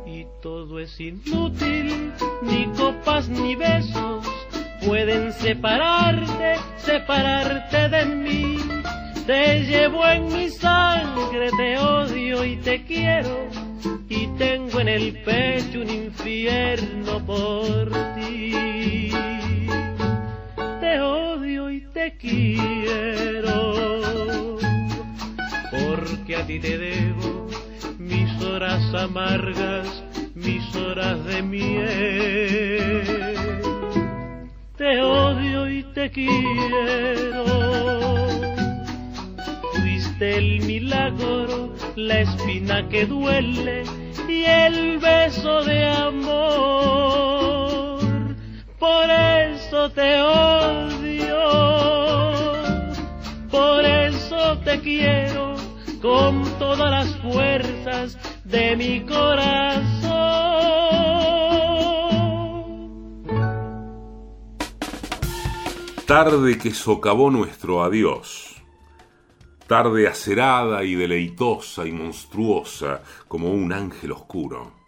Y 0.06 0.26
todo 0.42 0.78
es 0.78 1.00
inútil, 1.00 2.12
ni 2.42 2.66
copas 2.76 3.28
ni 3.28 3.56
besos 3.56 4.26
pueden 4.84 5.32
separarte, 5.32 6.56
separarte 6.76 7.88
de 7.88 8.04
mí 8.04 8.58
te 9.26 9.60
llevo 9.60 10.06
en 10.06 10.26
mi 10.26 10.50
sangre, 10.50 11.50
te 11.56 11.78
odio 11.78 12.44
y 12.44 12.56
te 12.56 12.84
quiero, 12.84 13.48
y 14.08 14.26
tengo 14.36 14.80
en 14.80 14.88
el 14.88 15.22
pecho 15.22 15.80
un 15.80 15.88
infierno 15.88 17.24
por 17.24 17.90
ti. 18.16 19.10
Quiero, 22.12 23.74
porque 25.70 26.36
a 26.36 26.46
ti 26.46 26.60
te 26.60 26.78
debo 26.78 27.48
mis 27.98 28.30
horas 28.42 28.94
amargas, 28.94 30.04
mis 30.34 30.74
horas 30.76 31.24
de 31.24 31.42
miel. 31.42 33.04
Te 34.76 35.00
odio 35.00 35.68
y 35.70 35.82
te 35.94 36.10
quiero 36.10 37.84
del 40.18 40.60
milagro, 40.60 41.72
la 41.96 42.20
espina 42.20 42.88
que 42.88 43.06
duele 43.06 43.82
y 44.28 44.44
el 44.44 44.98
beso 44.98 45.64
de 45.64 45.86
amor. 45.86 47.73
Por 48.78 49.10
eso 49.10 49.90
te 49.90 50.20
odio, 50.20 51.36
por 53.50 53.84
eso 53.84 54.58
te 54.58 54.80
quiero 54.80 55.54
con 56.02 56.42
todas 56.58 56.90
las 56.90 57.16
fuerzas 57.22 58.18
de 58.44 58.76
mi 58.76 59.00
corazón. 59.06 59.94
Tarde 66.06 66.58
que 66.58 66.72
socavó 66.72 67.30
nuestro 67.30 67.82
adiós. 67.82 68.62
Tarde 69.66 70.06
acerada 70.06 70.84
y 70.84 70.94
deleitosa 70.94 71.86
y 71.86 71.92
monstruosa 71.92 73.02
como 73.26 73.50
un 73.50 73.72
ángel 73.72 74.12
oscuro. 74.12 74.83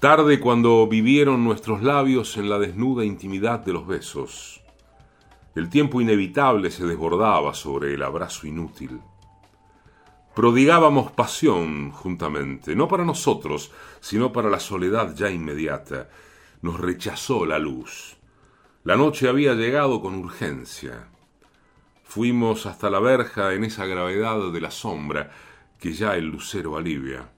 Tarde 0.00 0.38
cuando 0.40 0.86
vivieron 0.86 1.44
nuestros 1.44 1.82
labios 1.82 2.36
en 2.36 2.48
la 2.48 2.58
desnuda 2.58 3.04
intimidad 3.04 3.60
de 3.60 3.72
los 3.72 3.86
besos. 3.86 4.62
El 5.54 5.68
tiempo 5.68 6.00
inevitable 6.00 6.70
se 6.70 6.86
desbordaba 6.86 7.54
sobre 7.54 7.94
el 7.94 8.02
abrazo 8.02 8.46
inútil. 8.46 9.00
Prodigábamos 10.34 11.10
pasión 11.12 11.90
juntamente, 11.90 12.76
no 12.76 12.86
para 12.86 13.04
nosotros, 13.04 13.72
sino 14.00 14.32
para 14.32 14.48
la 14.48 14.60
soledad 14.60 15.14
ya 15.16 15.30
inmediata. 15.30 16.08
Nos 16.62 16.78
rechazó 16.78 17.44
la 17.44 17.58
luz 17.58 18.18
la 18.88 18.96
noche 18.96 19.28
había 19.28 19.52
llegado 19.52 20.00
con 20.00 20.14
urgencia. 20.14 21.08
Fuimos 22.04 22.64
hasta 22.64 22.88
la 22.88 23.00
verja 23.00 23.52
en 23.52 23.64
esa 23.64 23.84
gravedad 23.84 24.50
de 24.50 24.60
la 24.62 24.70
sombra 24.70 25.30
que 25.78 25.92
ya 25.92 26.16
el 26.16 26.24
lucero 26.24 26.74
alivia. 26.74 27.30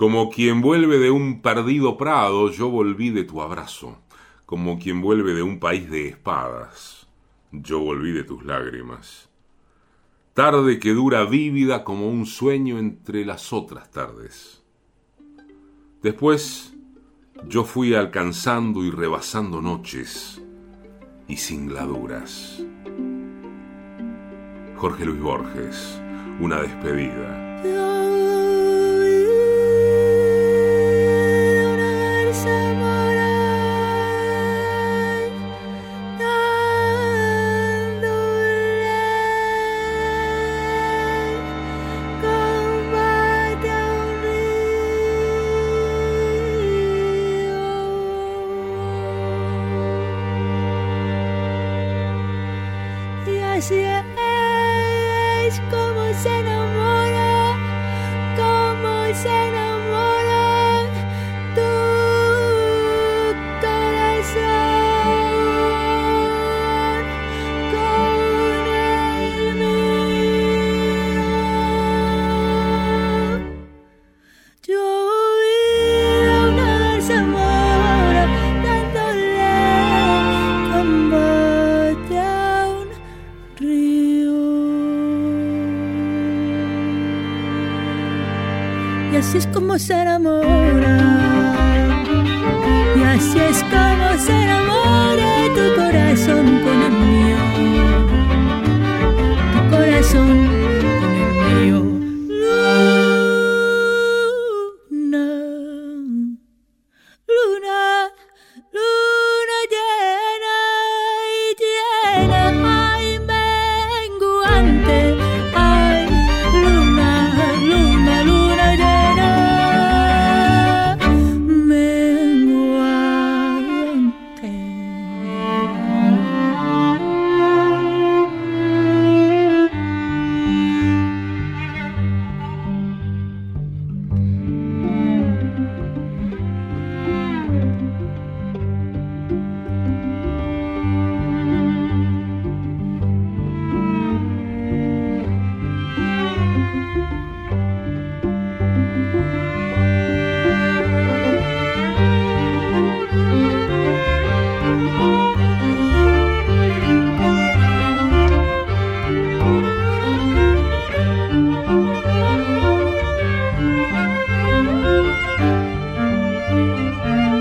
Como 0.00 0.30
quien 0.30 0.62
vuelve 0.62 0.98
de 0.98 1.10
un 1.10 1.42
perdido 1.42 1.98
prado, 1.98 2.50
yo 2.50 2.70
volví 2.70 3.10
de 3.10 3.22
tu 3.22 3.42
abrazo. 3.42 3.98
Como 4.46 4.78
quien 4.78 5.02
vuelve 5.02 5.34
de 5.34 5.42
un 5.42 5.60
país 5.60 5.90
de 5.90 6.08
espadas, 6.08 7.06
yo 7.52 7.80
volví 7.80 8.10
de 8.12 8.24
tus 8.24 8.42
lágrimas. 8.46 9.28
Tarde 10.32 10.78
que 10.78 10.94
dura 10.94 11.26
vívida 11.26 11.84
como 11.84 12.08
un 12.08 12.24
sueño 12.24 12.78
entre 12.78 13.26
las 13.26 13.52
otras 13.52 13.90
tardes. 13.90 14.62
Después 16.02 16.72
yo 17.46 17.64
fui 17.64 17.92
alcanzando 17.92 18.82
y 18.82 18.90
rebasando 18.90 19.60
noches 19.60 20.40
y 21.28 21.36
singladuras. 21.36 22.64
Jorge 24.78 25.04
Luis 25.04 25.20
Borges, 25.20 26.00
una 26.40 26.62
despedida. 26.62 28.19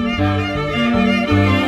Música 0.02 1.59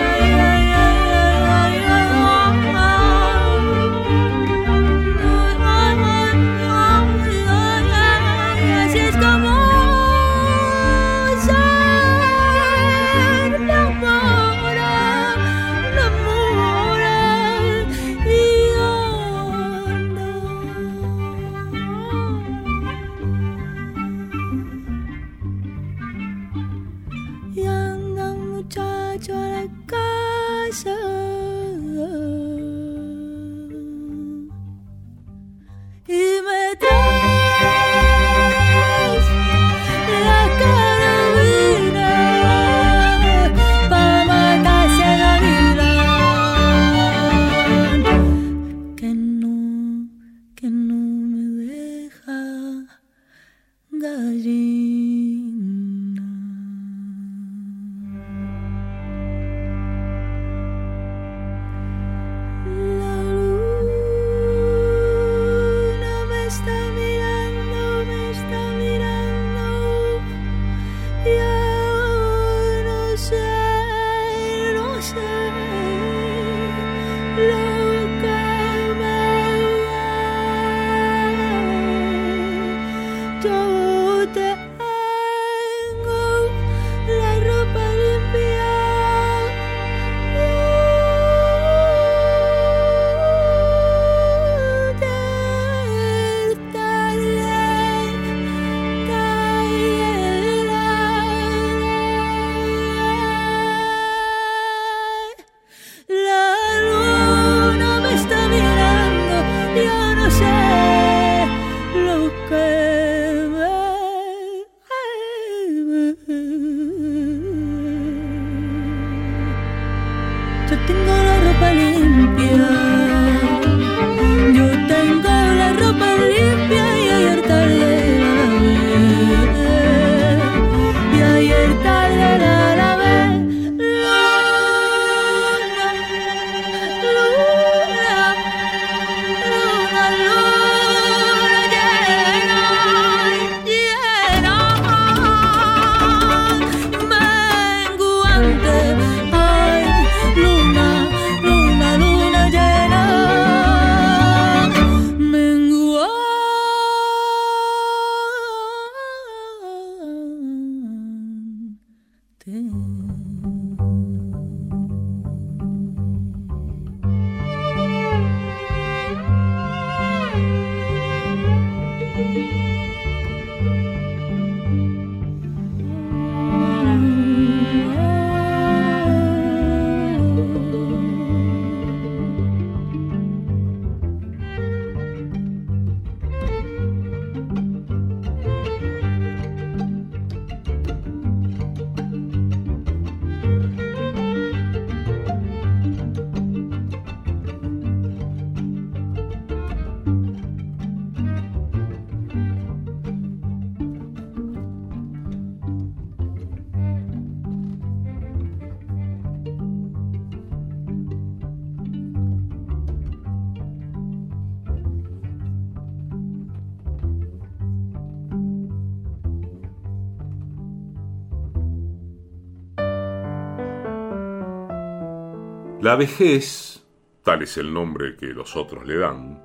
La 225.82 225.95
vejez, 225.95 226.86
tal 227.23 227.41
es 227.41 227.57
el 227.57 227.73
nombre 227.73 228.15
que 228.15 228.27
los 228.27 228.55
otros 228.55 228.86
le 228.86 228.99
dan, 228.99 229.43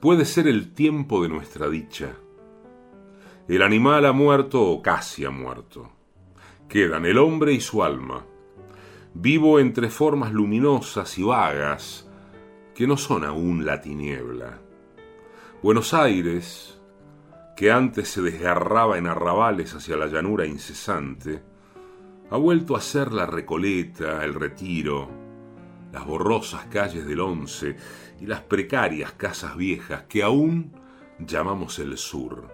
puede 0.00 0.24
ser 0.24 0.48
el 0.48 0.72
tiempo 0.72 1.22
de 1.22 1.28
nuestra 1.28 1.68
dicha. 1.68 2.14
El 3.46 3.60
animal 3.60 4.06
ha 4.06 4.12
muerto 4.12 4.62
o 4.62 4.80
casi 4.80 5.26
ha 5.26 5.30
muerto. 5.30 5.90
Quedan 6.70 7.04
el 7.04 7.18
hombre 7.18 7.52
y 7.52 7.60
su 7.60 7.84
alma, 7.84 8.24
vivo 9.12 9.60
entre 9.60 9.90
formas 9.90 10.32
luminosas 10.32 11.18
y 11.18 11.22
vagas 11.22 12.10
que 12.74 12.86
no 12.86 12.96
son 12.96 13.22
aún 13.22 13.66
la 13.66 13.82
tiniebla. 13.82 14.58
Buenos 15.62 15.92
Aires, 15.92 16.80
que 17.58 17.70
antes 17.70 18.08
se 18.08 18.22
desgarraba 18.22 18.96
en 18.96 19.06
arrabales 19.06 19.74
hacia 19.74 19.98
la 19.98 20.06
llanura 20.06 20.46
incesante, 20.46 21.42
ha 22.30 22.38
vuelto 22.38 22.74
a 22.74 22.80
ser 22.80 23.12
la 23.12 23.26
Recoleta, 23.26 24.24
el 24.24 24.32
Retiro, 24.32 25.25
las 25.96 26.04
borrosas 26.04 26.66
calles 26.66 27.06
del 27.06 27.20
Once 27.20 27.74
y 28.20 28.26
las 28.26 28.42
precarias 28.42 29.12
casas 29.12 29.56
viejas 29.56 30.02
que 30.02 30.22
aún 30.22 30.72
llamamos 31.18 31.78
el 31.78 31.96
sur. 31.96 32.50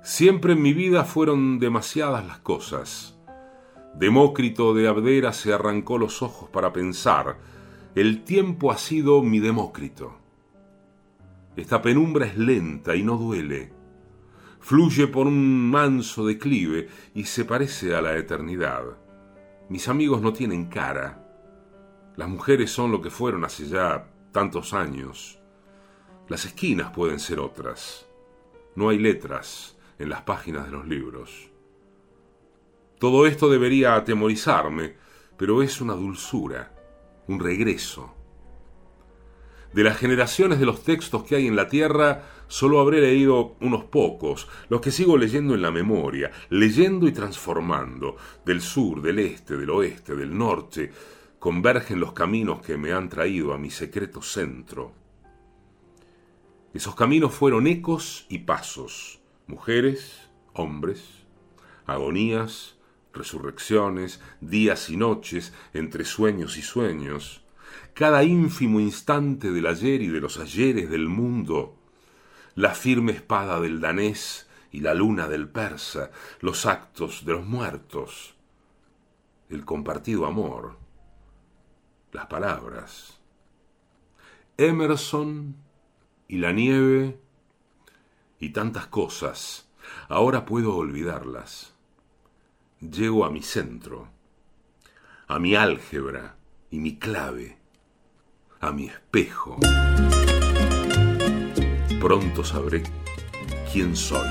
Siempre 0.00 0.52
en 0.52 0.62
mi 0.62 0.72
vida 0.72 1.02
fueron 1.02 1.58
demasiadas 1.58 2.24
las 2.24 2.38
cosas. 2.38 3.18
Demócrito 3.96 4.72
de 4.72 4.86
Abdera 4.86 5.32
se 5.32 5.52
arrancó 5.52 5.98
los 5.98 6.22
ojos 6.22 6.48
para 6.48 6.72
pensar. 6.72 7.38
El 7.96 8.22
tiempo 8.22 8.70
ha 8.70 8.78
sido 8.78 9.20
mi 9.24 9.40
Demócrito. 9.40 10.14
Esta 11.56 11.82
penumbra 11.82 12.26
es 12.26 12.38
lenta 12.38 12.94
y 12.94 13.02
no 13.02 13.16
duele. 13.16 13.72
Fluye 14.60 15.08
por 15.08 15.26
un 15.26 15.72
manso 15.72 16.24
declive 16.24 16.86
y 17.16 17.24
se 17.24 17.44
parece 17.44 17.96
a 17.96 18.00
la 18.00 18.16
eternidad. 18.16 18.84
Mis 19.68 19.88
amigos 19.88 20.22
no 20.22 20.32
tienen 20.32 20.66
cara 20.66 21.23
las 22.16 22.28
mujeres 22.28 22.70
son 22.70 22.92
lo 22.92 23.02
que 23.02 23.10
fueron 23.10 23.44
hace 23.44 23.66
ya 23.66 24.10
tantos 24.32 24.72
años. 24.72 25.40
Las 26.28 26.44
esquinas 26.44 26.92
pueden 26.92 27.18
ser 27.18 27.40
otras. 27.40 28.06
No 28.76 28.88
hay 28.88 28.98
letras 28.98 29.76
en 29.98 30.08
las 30.08 30.22
páginas 30.22 30.66
de 30.66 30.72
los 30.72 30.86
libros. 30.86 31.50
Todo 32.98 33.26
esto 33.26 33.50
debería 33.50 33.96
atemorizarme, 33.96 34.94
pero 35.36 35.62
es 35.62 35.80
una 35.80 35.94
dulzura, 35.94 36.72
un 37.26 37.40
regreso. 37.40 38.14
De 39.72 39.82
las 39.82 39.98
generaciones 39.98 40.60
de 40.60 40.66
los 40.66 40.84
textos 40.84 41.24
que 41.24 41.34
hay 41.34 41.48
en 41.48 41.56
la 41.56 41.68
Tierra, 41.68 42.22
solo 42.46 42.78
habré 42.78 43.00
leído 43.00 43.56
unos 43.60 43.84
pocos, 43.84 44.48
los 44.68 44.80
que 44.80 44.92
sigo 44.92 45.16
leyendo 45.16 45.54
en 45.54 45.62
la 45.62 45.72
memoria, 45.72 46.30
leyendo 46.50 47.08
y 47.08 47.12
transformando, 47.12 48.16
del 48.46 48.60
sur, 48.60 49.02
del 49.02 49.18
este, 49.18 49.56
del 49.56 49.70
oeste, 49.70 50.14
del 50.14 50.36
norte, 50.38 50.92
convergen 51.44 52.00
los 52.00 52.14
caminos 52.14 52.62
que 52.62 52.78
me 52.78 52.94
han 52.94 53.10
traído 53.10 53.52
a 53.52 53.58
mi 53.58 53.70
secreto 53.70 54.22
centro. 54.22 54.94
Esos 56.72 56.94
caminos 56.94 57.34
fueron 57.34 57.66
ecos 57.66 58.24
y 58.30 58.38
pasos, 58.38 59.20
mujeres, 59.46 60.30
hombres, 60.54 61.04
agonías, 61.84 62.76
resurrecciones, 63.12 64.22
días 64.40 64.88
y 64.88 64.96
noches, 64.96 65.52
entre 65.74 66.06
sueños 66.06 66.56
y 66.56 66.62
sueños, 66.62 67.44
cada 67.92 68.24
ínfimo 68.24 68.80
instante 68.80 69.52
del 69.52 69.66
ayer 69.66 70.00
y 70.00 70.08
de 70.08 70.22
los 70.22 70.38
ayeres 70.38 70.88
del 70.88 71.10
mundo, 71.10 71.76
la 72.54 72.70
firme 72.70 73.12
espada 73.12 73.60
del 73.60 73.82
danés 73.82 74.48
y 74.72 74.80
la 74.80 74.94
luna 74.94 75.28
del 75.28 75.50
persa, 75.50 76.10
los 76.40 76.64
actos 76.64 77.26
de 77.26 77.34
los 77.34 77.44
muertos, 77.44 78.34
el 79.50 79.66
compartido 79.66 80.24
amor, 80.24 80.82
las 82.14 82.26
palabras. 82.26 83.18
Emerson 84.56 85.56
y 86.28 86.38
la 86.38 86.52
nieve 86.52 87.18
y 88.38 88.50
tantas 88.50 88.86
cosas. 88.86 89.68
Ahora 90.08 90.46
puedo 90.46 90.76
olvidarlas. 90.76 91.74
Llego 92.80 93.24
a 93.24 93.30
mi 93.30 93.42
centro, 93.42 94.08
a 95.26 95.38
mi 95.40 95.56
álgebra 95.56 96.36
y 96.70 96.78
mi 96.78 96.98
clave, 96.98 97.58
a 98.60 98.70
mi 98.70 98.86
espejo. 98.86 99.58
Pronto 102.00 102.44
sabré 102.44 102.84
quién 103.72 103.96
soy. 103.96 104.28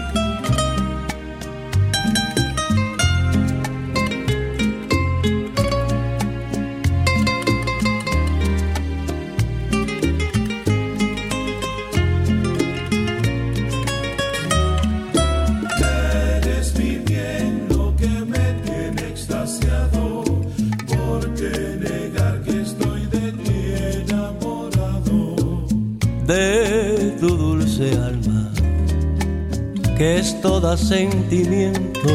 Que 30.03 30.17
es 30.17 30.41
toda 30.41 30.75
sentimiento. 30.75 32.09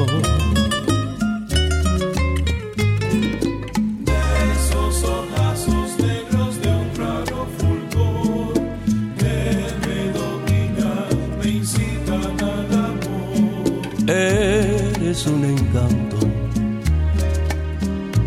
Esos 4.52 4.94
ojazos 5.04 5.88
negros 5.98 6.60
de 6.60 6.68
un 6.82 6.88
raro 7.02 7.46
fulgor 7.56 8.52
que 9.20 9.38
me 9.84 10.00
dominan, 10.20 11.16
me 11.38 11.48
incitan 11.60 12.36
al 12.54 12.70
amor. 12.90 14.10
Eres 14.10 15.26
un 15.26 15.44
encanto, 15.46 16.18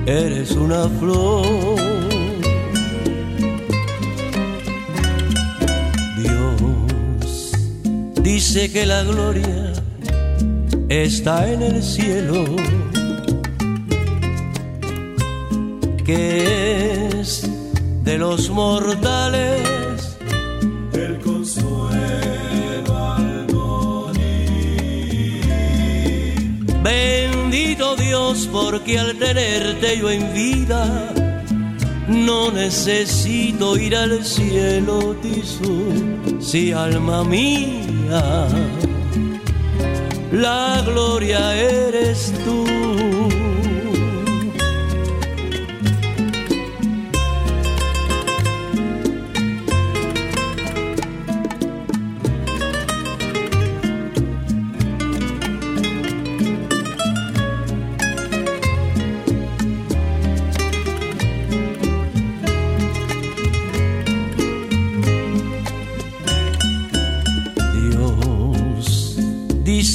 eres 0.07 0.49
una 0.53 0.89
flor 0.99 1.80
Dice 8.43 8.71
que 8.71 8.87
la 8.87 9.03
gloria 9.03 9.71
está 10.89 11.47
en 11.47 11.61
el 11.61 11.83
cielo, 11.83 12.43
que 16.03 17.07
es 17.19 17.47
de 18.03 18.17
los 18.17 18.49
mortales 18.49 20.17
el 20.91 21.19
consuelo 21.19 22.97
al 22.97 23.47
morir. 23.53 25.45
Bendito 26.81 27.95
Dios, 27.95 28.49
porque 28.51 28.97
al 28.97 29.19
tenerte 29.19 29.99
yo 29.99 30.09
en 30.09 30.33
vida, 30.33 31.13
no 32.07 32.51
necesito 32.51 33.77
ir 33.77 33.95
al 33.95 34.25
cielo, 34.25 35.15
Tisú, 35.21 35.93
si 36.39 36.71
alma 36.71 37.23
mía 37.23 37.90
la 40.31 40.83
gloria 40.85 41.55
eres 41.55 42.33
tú. 42.43 42.80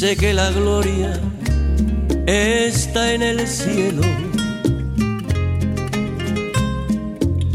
Dice 0.07 0.19
que 0.19 0.35
la 0.35 0.53
gloria 0.53 1.21
está 2.27 3.13
en 3.13 3.23
el 3.23 3.49
cielo, 3.49 4.03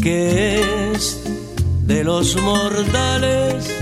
que 0.03 0.59
es 0.91 1.23
de 1.87 2.03
los 2.03 2.35
mortales. 2.41 3.73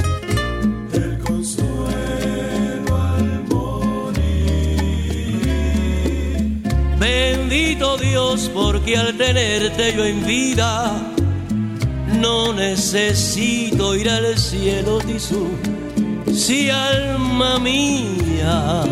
El 0.94 1.18
consuelo 1.18 2.96
al 2.96 3.44
morir. 3.46 4.22
Bendito 7.00 7.98
Dios, 7.98 8.52
porque 8.54 8.98
al 8.98 9.18
tenerte 9.18 9.96
yo 9.96 10.06
en 10.06 10.28
vida, 10.28 10.96
no 12.22 12.54
necesito 12.54 13.96
ir 13.96 14.12
al 14.12 14.38
cielo, 14.38 15.00
Tisú. 15.00 15.48
Si 16.28 16.70
alma 16.70 17.60
mía, 17.60 18.86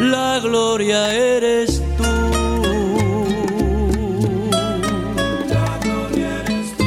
la 0.00 0.40
gloria 0.42 1.12
eres 1.14 1.82
tú. 1.96 2.02
La 5.48 5.78
gloria 5.82 6.42
eres 6.42 6.76
tú. 6.76 6.84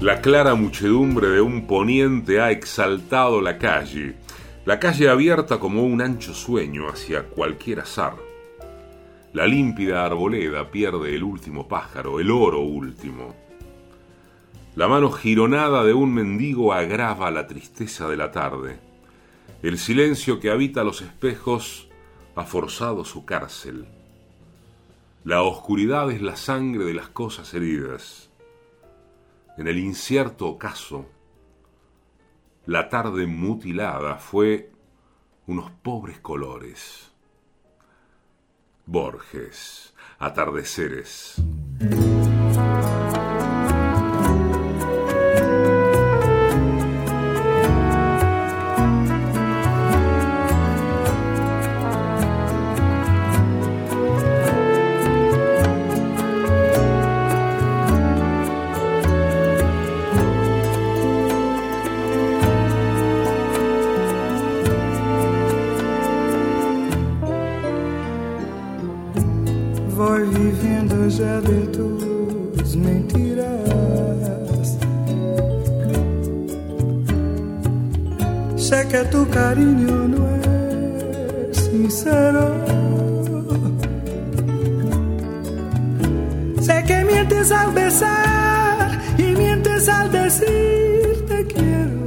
La 0.00 0.20
clara 0.20 0.54
muchedumbre 0.54 1.28
de 1.28 1.40
un 1.40 1.66
poniente 1.66 2.40
ha 2.40 2.50
exaltado 2.50 3.40
la 3.40 3.58
calle, 3.58 4.16
la 4.66 4.78
calle 4.78 5.08
abierta 5.08 5.58
como 5.58 5.82
un 5.84 6.02
ancho 6.02 6.34
sueño 6.34 6.88
hacia 6.88 7.22
cualquier 7.22 7.80
azar. 7.80 8.33
La 9.34 9.48
límpida 9.48 10.04
arboleda 10.04 10.70
pierde 10.70 11.16
el 11.16 11.24
último 11.24 11.66
pájaro, 11.66 12.20
el 12.20 12.30
oro 12.30 12.60
último. 12.60 13.34
La 14.76 14.86
mano 14.86 15.10
gironada 15.10 15.82
de 15.82 15.92
un 15.92 16.14
mendigo 16.14 16.72
agrava 16.72 17.32
la 17.32 17.48
tristeza 17.48 18.08
de 18.08 18.16
la 18.16 18.30
tarde. 18.30 18.78
El 19.60 19.78
silencio 19.78 20.38
que 20.38 20.52
habita 20.52 20.84
los 20.84 21.02
espejos 21.02 21.88
ha 22.36 22.44
forzado 22.44 23.04
su 23.04 23.24
cárcel. 23.24 23.86
La 25.24 25.42
oscuridad 25.42 26.12
es 26.12 26.22
la 26.22 26.36
sangre 26.36 26.84
de 26.84 26.94
las 26.94 27.08
cosas 27.08 27.52
heridas. 27.54 28.30
En 29.58 29.66
el 29.66 29.78
incierto 29.78 30.46
ocaso, 30.46 31.06
la 32.66 32.88
tarde 32.88 33.26
mutilada 33.26 34.14
fue 34.14 34.70
unos 35.48 35.72
pobres 35.72 36.20
colores. 36.20 37.13
Borges, 38.86 39.92
atardeceres. 40.18 41.40
Sé 78.74 78.88
que 78.88 79.04
tu 79.04 79.24
cariño 79.28 80.08
no 80.08 80.26
es 81.48 81.56
sincero. 81.58 82.44
Sé 86.60 86.82
que 86.84 87.04
mientes 87.04 87.52
al 87.52 87.70
besar 87.72 88.98
y 89.16 89.26
mientes 89.42 89.88
al 89.88 90.10
decir 90.10 91.24
te 91.28 91.46
quiero. 91.52 92.00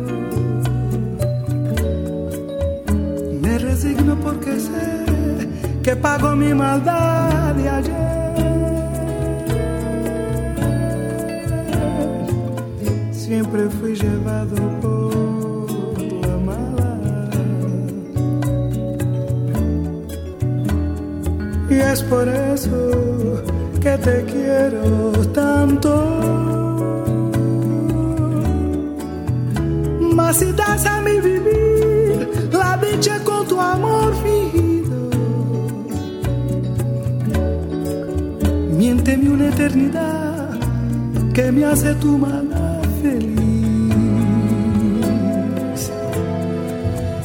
Me 3.44 3.58
resigno 3.60 4.20
porque 4.20 4.60
sé 4.60 5.06
que 5.82 5.96
pago 5.96 6.36
mi 6.36 6.54
maldad 6.54 7.56
de 7.56 7.70
ayer. 7.70 8.18
Siempre 13.14 13.70
fui 13.70 13.96
llevado 13.96 14.77
es 21.98 22.04
por 22.04 22.28
eso 22.28 22.78
que 23.82 23.98
te 23.98 24.26
quiero 24.26 25.12
tanto. 25.34 25.92
Mas 30.18 30.38
si 30.38 30.52
das 30.52 30.86
a 30.86 31.02
mi 31.02 31.16
vivir 31.30 32.50
la 32.52 32.78
dicha 32.78 33.16
con 33.24 33.48
tu 33.48 33.60
amor 33.60 34.10
fingido, 34.24 35.00
miénteme 38.80 39.30
una 39.36 39.48
eternidad 39.50 40.50
que 41.34 41.52
me 41.52 41.66
hace 41.66 41.94
tu 41.96 42.18
mala 42.18 42.82
feliz. 43.02 43.42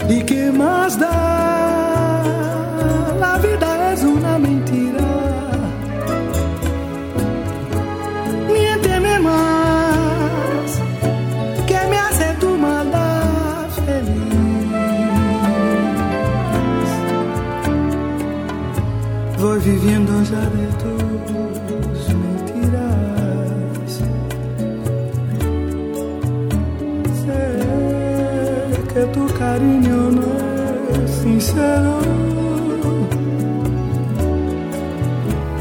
¿Y 0.08 0.18
qué 0.28 0.50
más 0.52 0.98
da? 0.98 1.21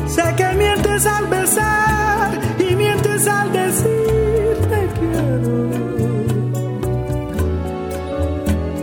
Sé 0.07 0.23
que 0.37 0.47
mientes 0.57 1.05
al 1.05 1.27
besar 1.27 2.31
y 2.57 2.75
mientes 2.75 3.27
al 3.27 3.51
decir 3.51 4.55
te 4.71 4.87
quiero. 4.97 5.69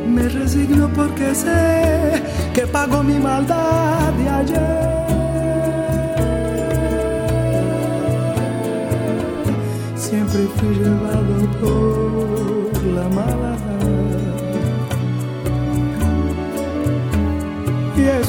Me 0.07 0.29
resigno 0.29 0.89
porque 0.95 1.35
sé 1.35 2.23
que 2.53 2.67
pago 2.67 3.03
mi 3.03 3.19
maldad 3.19 4.13
de 4.13 4.29
ayer. 4.29 4.99
Siempre 9.97 10.47
fui 10.57 10.75
llevado 10.75 11.35
por 11.61 11.98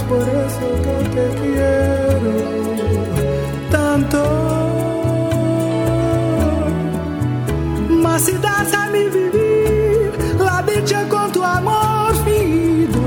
por 0.09 0.27
eso 0.45 0.67
que 0.85 0.97
te 1.15 1.25
quiero 1.39 2.33
tanto. 3.69 4.21
Mas 8.03 8.21
si 8.25 8.33
das 8.45 8.73
a 8.73 8.83
mi 8.93 9.03
vivir 9.17 10.11
la 10.39 10.57
dicha 10.63 10.99
con 11.13 11.31
tu 11.31 11.41
amor 11.43 12.11
fingido, 12.25 13.05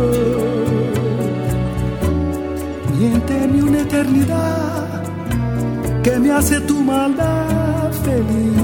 miénteme 2.97 3.63
una 3.69 3.81
eternidad 3.81 5.03
que 6.05 6.19
me 6.23 6.31
hace 6.31 6.61
tu 6.61 6.77
maldad 6.93 7.91
feliz. 8.05 8.63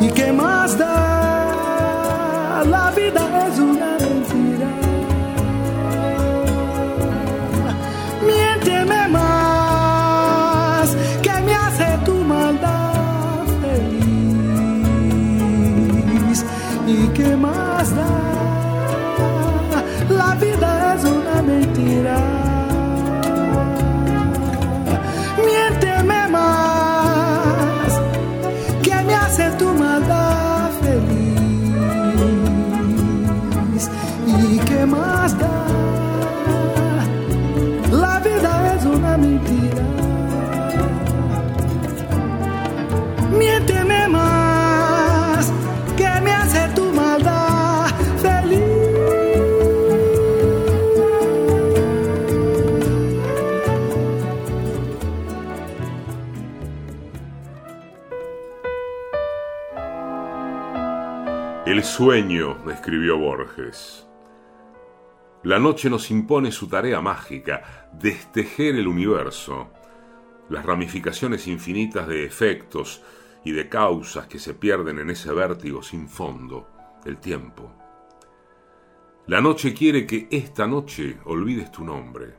¿Y 0.00 0.08
qué 0.16 0.32
más 0.32 0.78
da? 0.78 0.94
La 2.74 2.90
vida 2.92 3.33
El 61.74 61.82
sueño, 61.82 62.70
escribió 62.70 63.18
Borges. 63.18 64.06
La 65.42 65.58
noche 65.58 65.90
nos 65.90 66.08
impone 66.12 66.52
su 66.52 66.68
tarea 66.68 67.00
mágica, 67.00 67.90
destejer 67.92 68.76
el 68.76 68.86
universo, 68.86 69.72
las 70.50 70.64
ramificaciones 70.64 71.48
infinitas 71.48 72.06
de 72.06 72.24
efectos 72.24 73.02
y 73.44 73.50
de 73.50 73.68
causas 73.68 74.28
que 74.28 74.38
se 74.38 74.54
pierden 74.54 75.00
en 75.00 75.10
ese 75.10 75.32
vértigo 75.32 75.82
sin 75.82 76.08
fondo, 76.08 76.68
el 77.04 77.18
tiempo. 77.18 77.72
La 79.26 79.40
noche 79.40 79.74
quiere 79.74 80.06
que 80.06 80.28
esta 80.30 80.68
noche 80.68 81.18
olvides 81.24 81.72
tu 81.72 81.82
nombre, 81.82 82.34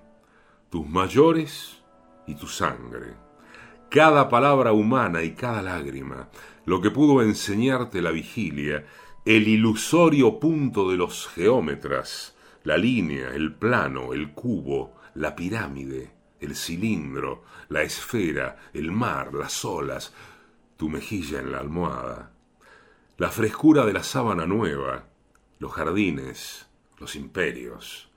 tus 0.69 0.87
mayores 0.87 1.83
y 2.25 2.35
tu 2.35 2.47
sangre, 2.47 3.15
cada 3.89 4.29
palabra 4.29 4.71
humana 4.71 5.23
y 5.23 5.31
cada 5.31 5.61
lágrima, 5.61 6.29
lo 6.63 6.79
que 6.79 6.89
pudo 6.89 7.21
enseñarte 7.21 8.01
la 8.01 8.11
vigilia, 8.11 8.85
el 9.25 9.47
ilusorio 9.47 10.39
punto 10.39 10.91
de 10.91 10.97
los 10.97 11.27
geómetras, 11.27 12.35
la 12.63 12.77
línea, 12.77 13.29
el 13.29 13.55
plano, 13.55 14.13
el 14.13 14.33
cubo, 14.33 14.93
la 15.15 15.35
pirámide, 15.35 16.11
el 16.39 16.55
cilindro, 16.55 17.43
la 17.69 17.81
esfera, 17.81 18.57
el 18.71 18.91
mar, 18.91 19.33
las 19.33 19.65
olas, 19.65 20.13
tu 20.77 20.89
mejilla 20.89 21.39
en 21.39 21.51
la 21.51 21.59
almohada, 21.59 22.33
la 23.17 23.31
frescura 23.31 23.83
de 23.83 23.93
la 23.93 24.03
sábana 24.03 24.45
nueva, 24.45 25.07
los 25.57 25.73
jardines, 25.73 26.67
los 26.99 27.15
imperios, 27.15 28.11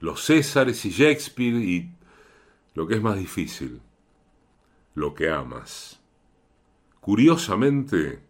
los 0.00 0.24
Césares 0.24 0.86
y 0.86 0.90
Shakespeare 0.90 1.56
y 1.56 1.90
lo 2.72 2.86
que 2.86 2.94
es 2.94 3.02
más 3.02 3.18
difícil, 3.18 3.82
lo 4.94 5.14
que 5.14 5.28
amas. 5.28 6.00
Curiosamente, 7.00 8.25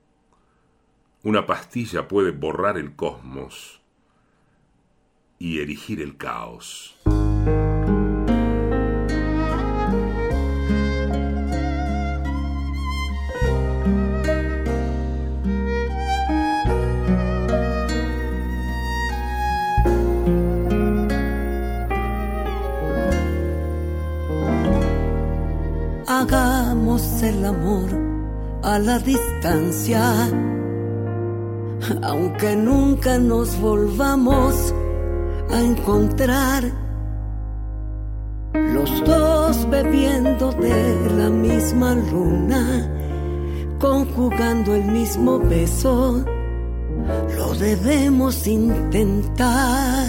una 1.26 1.44
pastilla 1.44 2.06
puede 2.06 2.30
borrar 2.30 2.78
el 2.78 2.94
cosmos 2.94 3.80
y 5.40 5.60
erigir 5.60 6.00
el 6.00 6.16
caos. 6.16 6.94
Hagamos 26.06 27.20
el 27.24 27.44
amor 27.44 27.90
a 28.62 28.78
la 28.78 29.00
distancia, 29.00 30.30
aunque 32.02 32.56
nunca 32.56 33.18
nos 33.18 33.58
volvamos 33.60 34.74
a 35.50 35.60
encontrar. 35.60 36.64
Los 38.52 39.04
dos 39.04 39.68
bebiendo 39.70 40.50
de 40.52 41.10
la 41.16 41.28
misma 41.30 41.94
luna, 41.94 42.90
conjugando 43.78 44.74
el 44.74 44.84
mismo 44.84 45.38
beso, 45.38 46.24
lo 47.36 47.54
debemos 47.54 48.46
intentar. 48.46 50.06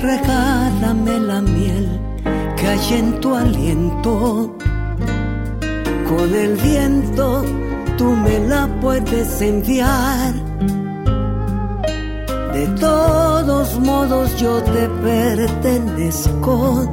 Regálame 0.00 1.20
la 1.20 1.40
miel 1.40 1.88
que 2.56 2.66
hay 2.66 2.94
en 2.98 3.20
tu 3.20 3.34
aliento. 3.34 4.54
Con 6.16 6.32
el 6.32 6.56
viento 6.56 7.44
tú 7.98 8.04
me 8.04 8.38
la 8.38 8.68
puedes 8.80 9.40
enviar. 9.42 10.32
De 12.52 12.66
todos 12.78 13.80
modos 13.80 14.36
yo 14.38 14.62
te 14.62 14.88
pertenezco. 15.02 16.88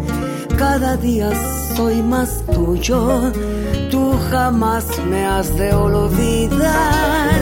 Cada 0.58 0.98
día 0.98 1.30
soy 1.76 2.02
más 2.02 2.44
tuyo. 2.52 3.32
Tú 3.92 4.14
jamás 4.32 4.86
me 5.08 5.24
has 5.24 5.56
de 5.56 5.72
olvidar. 5.72 7.40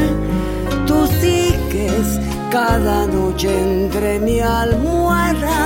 Tú 0.85 1.07
sigues 1.21 2.19
cada 2.51 3.07
noche 3.07 3.49
entre 3.57 4.19
mi 4.19 4.41
almohada. 4.41 5.59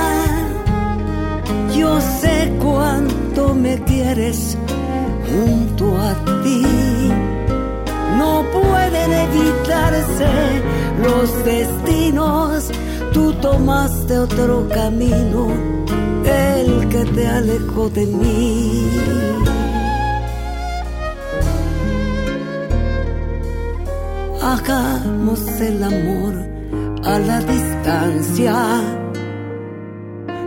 Yo 1.76 2.00
sé 2.20 2.56
cuánto 2.62 3.52
me 3.52 3.82
quieres 3.82 4.56
junto 5.34 5.96
a 5.96 6.14
ti. 6.42 6.62
No 8.18 8.44
pueden 8.52 9.10
evitarse 9.26 10.32
los 11.02 11.44
destinos. 11.44 12.70
Tú 13.12 13.32
tomaste 13.34 14.18
otro 14.18 14.68
camino, 14.68 15.48
el 16.24 16.88
que 16.88 17.04
te 17.16 17.26
alejó 17.26 17.88
de 17.90 18.06
mí. 18.06 18.88
Hagamos 24.42 25.40
el 25.60 25.82
amor 25.82 26.34
a 27.04 27.18
la 27.18 27.40
distancia. 27.40 28.56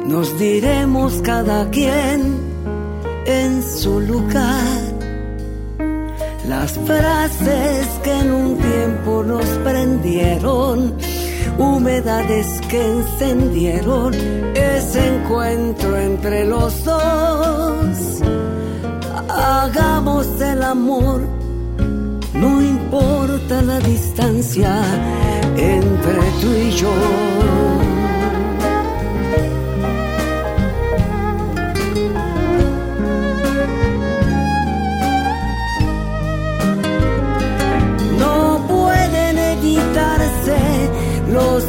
Nos 0.05 0.39
diremos 0.39 1.21
cada 1.23 1.69
quien 1.69 2.46
en 3.27 3.61
su 3.61 3.99
lugar 3.99 4.97
las 6.47 6.79
frases 6.79 7.87
que 8.01 8.11
en 8.11 8.31
un 8.31 8.57
tiempo 8.57 9.21
nos 9.21 9.45
prendieron, 9.65 10.93
humedades 11.57 12.47
que 12.69 12.81
encendieron 12.81 14.13
ese 14.55 15.15
encuentro 15.15 15.97
entre 15.97 16.45
los 16.45 16.85
dos. 16.85 18.23
Hagamos 19.29 20.25
el 20.39 20.63
amor, 20.63 21.19
no 22.33 22.61
importa 22.61 23.61
la 23.61 23.79
distancia 23.79 24.81
entre 25.57 26.19
tú 26.41 26.53
y 26.53 26.71
yo. 26.71 27.66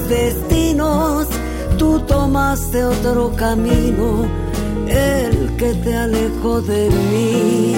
Destinos, 0.09 1.29
tú 1.79 2.01
tomaste 2.01 2.85
otro 2.85 3.33
camino, 3.37 4.27
el 4.89 5.57
que 5.57 5.75
te 5.75 5.97
alejó 5.97 6.61
de 6.63 6.91
mí. 6.91 7.75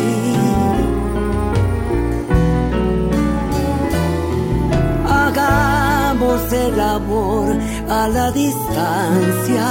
Hagamos 5.09 6.53
el 6.53 6.81
amor 6.81 7.57
a 7.89 8.09
la 8.09 8.31
distancia, 8.31 9.67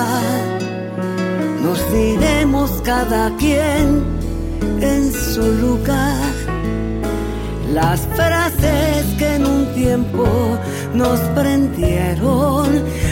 nos 1.64 1.80
diremos 1.94 2.70
cada 2.84 3.36
quien 3.38 4.04
en 4.82 5.12
su 5.12 5.42
lugar 5.42 6.50
las 7.74 8.02
frases 8.16 9.06
que 9.18 9.38
un 9.38 9.69
tiempo 9.80 10.26
nos 10.94 11.20
prendieron, 11.40 12.68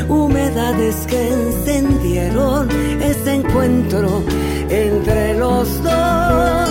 humedades 0.09 0.95
que 1.07 1.20
encendieron 1.32 2.70
ese 3.01 3.36
encuentro 3.36 4.22
entre 4.70 5.38
los 5.39 5.82
dos. 5.82 6.70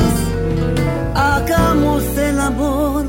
Hagamos 1.14 2.02
el 2.18 2.38
amor, 2.38 3.04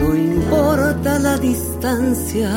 no 0.00 0.14
importa 0.14 1.18
la 1.18 1.36
distancia 1.38 2.50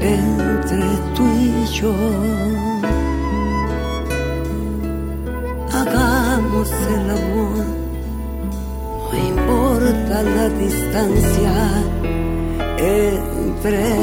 entre 0.00 0.88
tú 1.16 1.24
y 1.38 1.66
yo. 1.78 1.94
Hagamos 5.70 6.70
el 6.96 7.10
amor 7.10 7.75
la 10.22 10.48
distancia 10.48 11.84
entre 12.78 13.94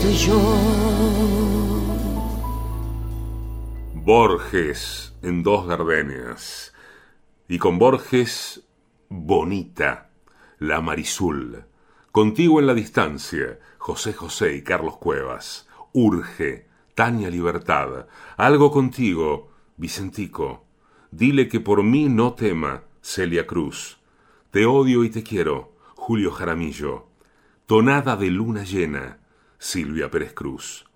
tú 0.00 0.08
y 0.08 0.14
yo. 0.14 0.40
Borges 3.94 5.14
en 5.22 5.42
dos 5.42 5.66
gardenias. 5.66 6.72
Y 7.48 7.58
con 7.58 7.78
Borges, 7.78 8.66
Bonita, 9.08 10.10
La 10.58 10.80
Marizul. 10.80 11.64
Contigo 12.12 12.60
en 12.60 12.66
la 12.66 12.74
distancia, 12.74 13.58
José 13.78 14.12
José 14.12 14.56
y 14.56 14.62
Carlos 14.62 14.96
Cuevas. 14.98 15.68
Urge, 15.92 16.66
Tania 16.94 17.30
Libertad. 17.30 18.06
Algo 18.36 18.70
contigo, 18.70 19.50
Vicentico. 19.76 20.64
Dile 21.10 21.48
que 21.48 21.60
por 21.60 21.82
mí 21.82 22.08
no 22.08 22.34
tema, 22.34 22.82
Celia 23.00 23.46
Cruz. 23.46 23.98
Te 24.50 24.64
odio 24.64 25.04
y 25.04 25.10
te 25.10 25.22
quiero, 25.22 25.76
Julio 25.94 26.30
Jaramillo. 26.30 27.06
Tonada 27.66 28.16
de 28.16 28.30
luna 28.30 28.64
llena, 28.64 29.18
Silvia 29.58 30.10
Pérez 30.10 30.32
Cruz. 30.32 30.86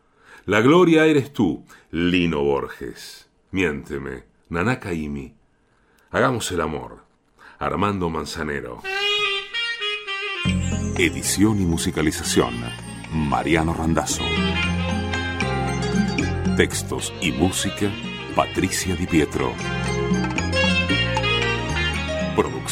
La 0.46 0.62
gloria 0.62 1.05
eres 1.05 1.34
tú, 1.34 1.66
Lino 1.90 2.42
Borges. 2.42 3.28
Miénteme, 3.50 4.24
Naná 4.48 4.80
Caimi. 4.80 5.34
Hagamos 6.11 6.50
el 6.50 6.62
amor. 6.62 7.05
Armando 7.59 8.09
Manzanero. 8.09 8.82
Edición 10.96 11.61
y 11.61 11.66
musicalización. 11.66 12.55
Mariano 13.12 13.74
Randazzo. 13.74 14.24
Textos 16.57 17.12
y 17.20 17.32
música. 17.32 17.90
Patricia 18.34 18.96
Di 18.96 19.07
Pietro. 19.07 19.53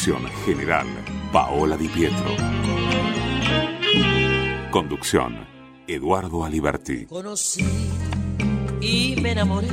Producción 0.03 0.31
general. 0.45 0.87
Paola 1.31 1.77
Di 1.77 1.87
Pietro. 1.87 2.35
Conducción. 4.71 5.47
Eduardo 5.85 6.43
Aliberti. 6.43 7.05
Conocí 7.05 7.63
y 8.81 9.15
me 9.21 9.33
enamoré 9.33 9.67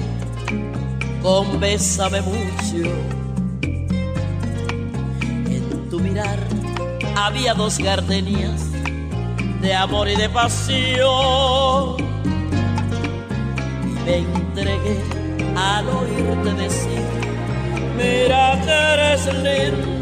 con 1.22 1.58
Bésame 1.58 2.20
mucho. 2.20 2.90
En 5.46 5.88
tu 5.88 5.98
mirar 5.98 6.38
había 7.16 7.54
dos 7.54 7.78
gardenias 7.78 8.66
de 9.62 9.74
amor 9.74 10.08
y 10.08 10.16
de 10.16 10.28
pasión. 10.28 11.96
Y 13.82 14.04
me 14.04 14.18
entregué 14.18 15.00
al 15.56 15.88
oírte 15.88 16.52
decir, 16.52 17.02
mira 17.96 18.60
que 18.62 18.70
eres 18.70 19.97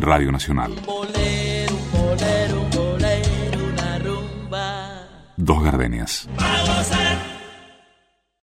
En 0.00 0.06
Radio 0.06 0.32
Nacional. 0.32 0.72
Dos 5.36 5.62
gardenias. 5.62 6.26
Vamos 6.38 6.92
a 6.92 6.99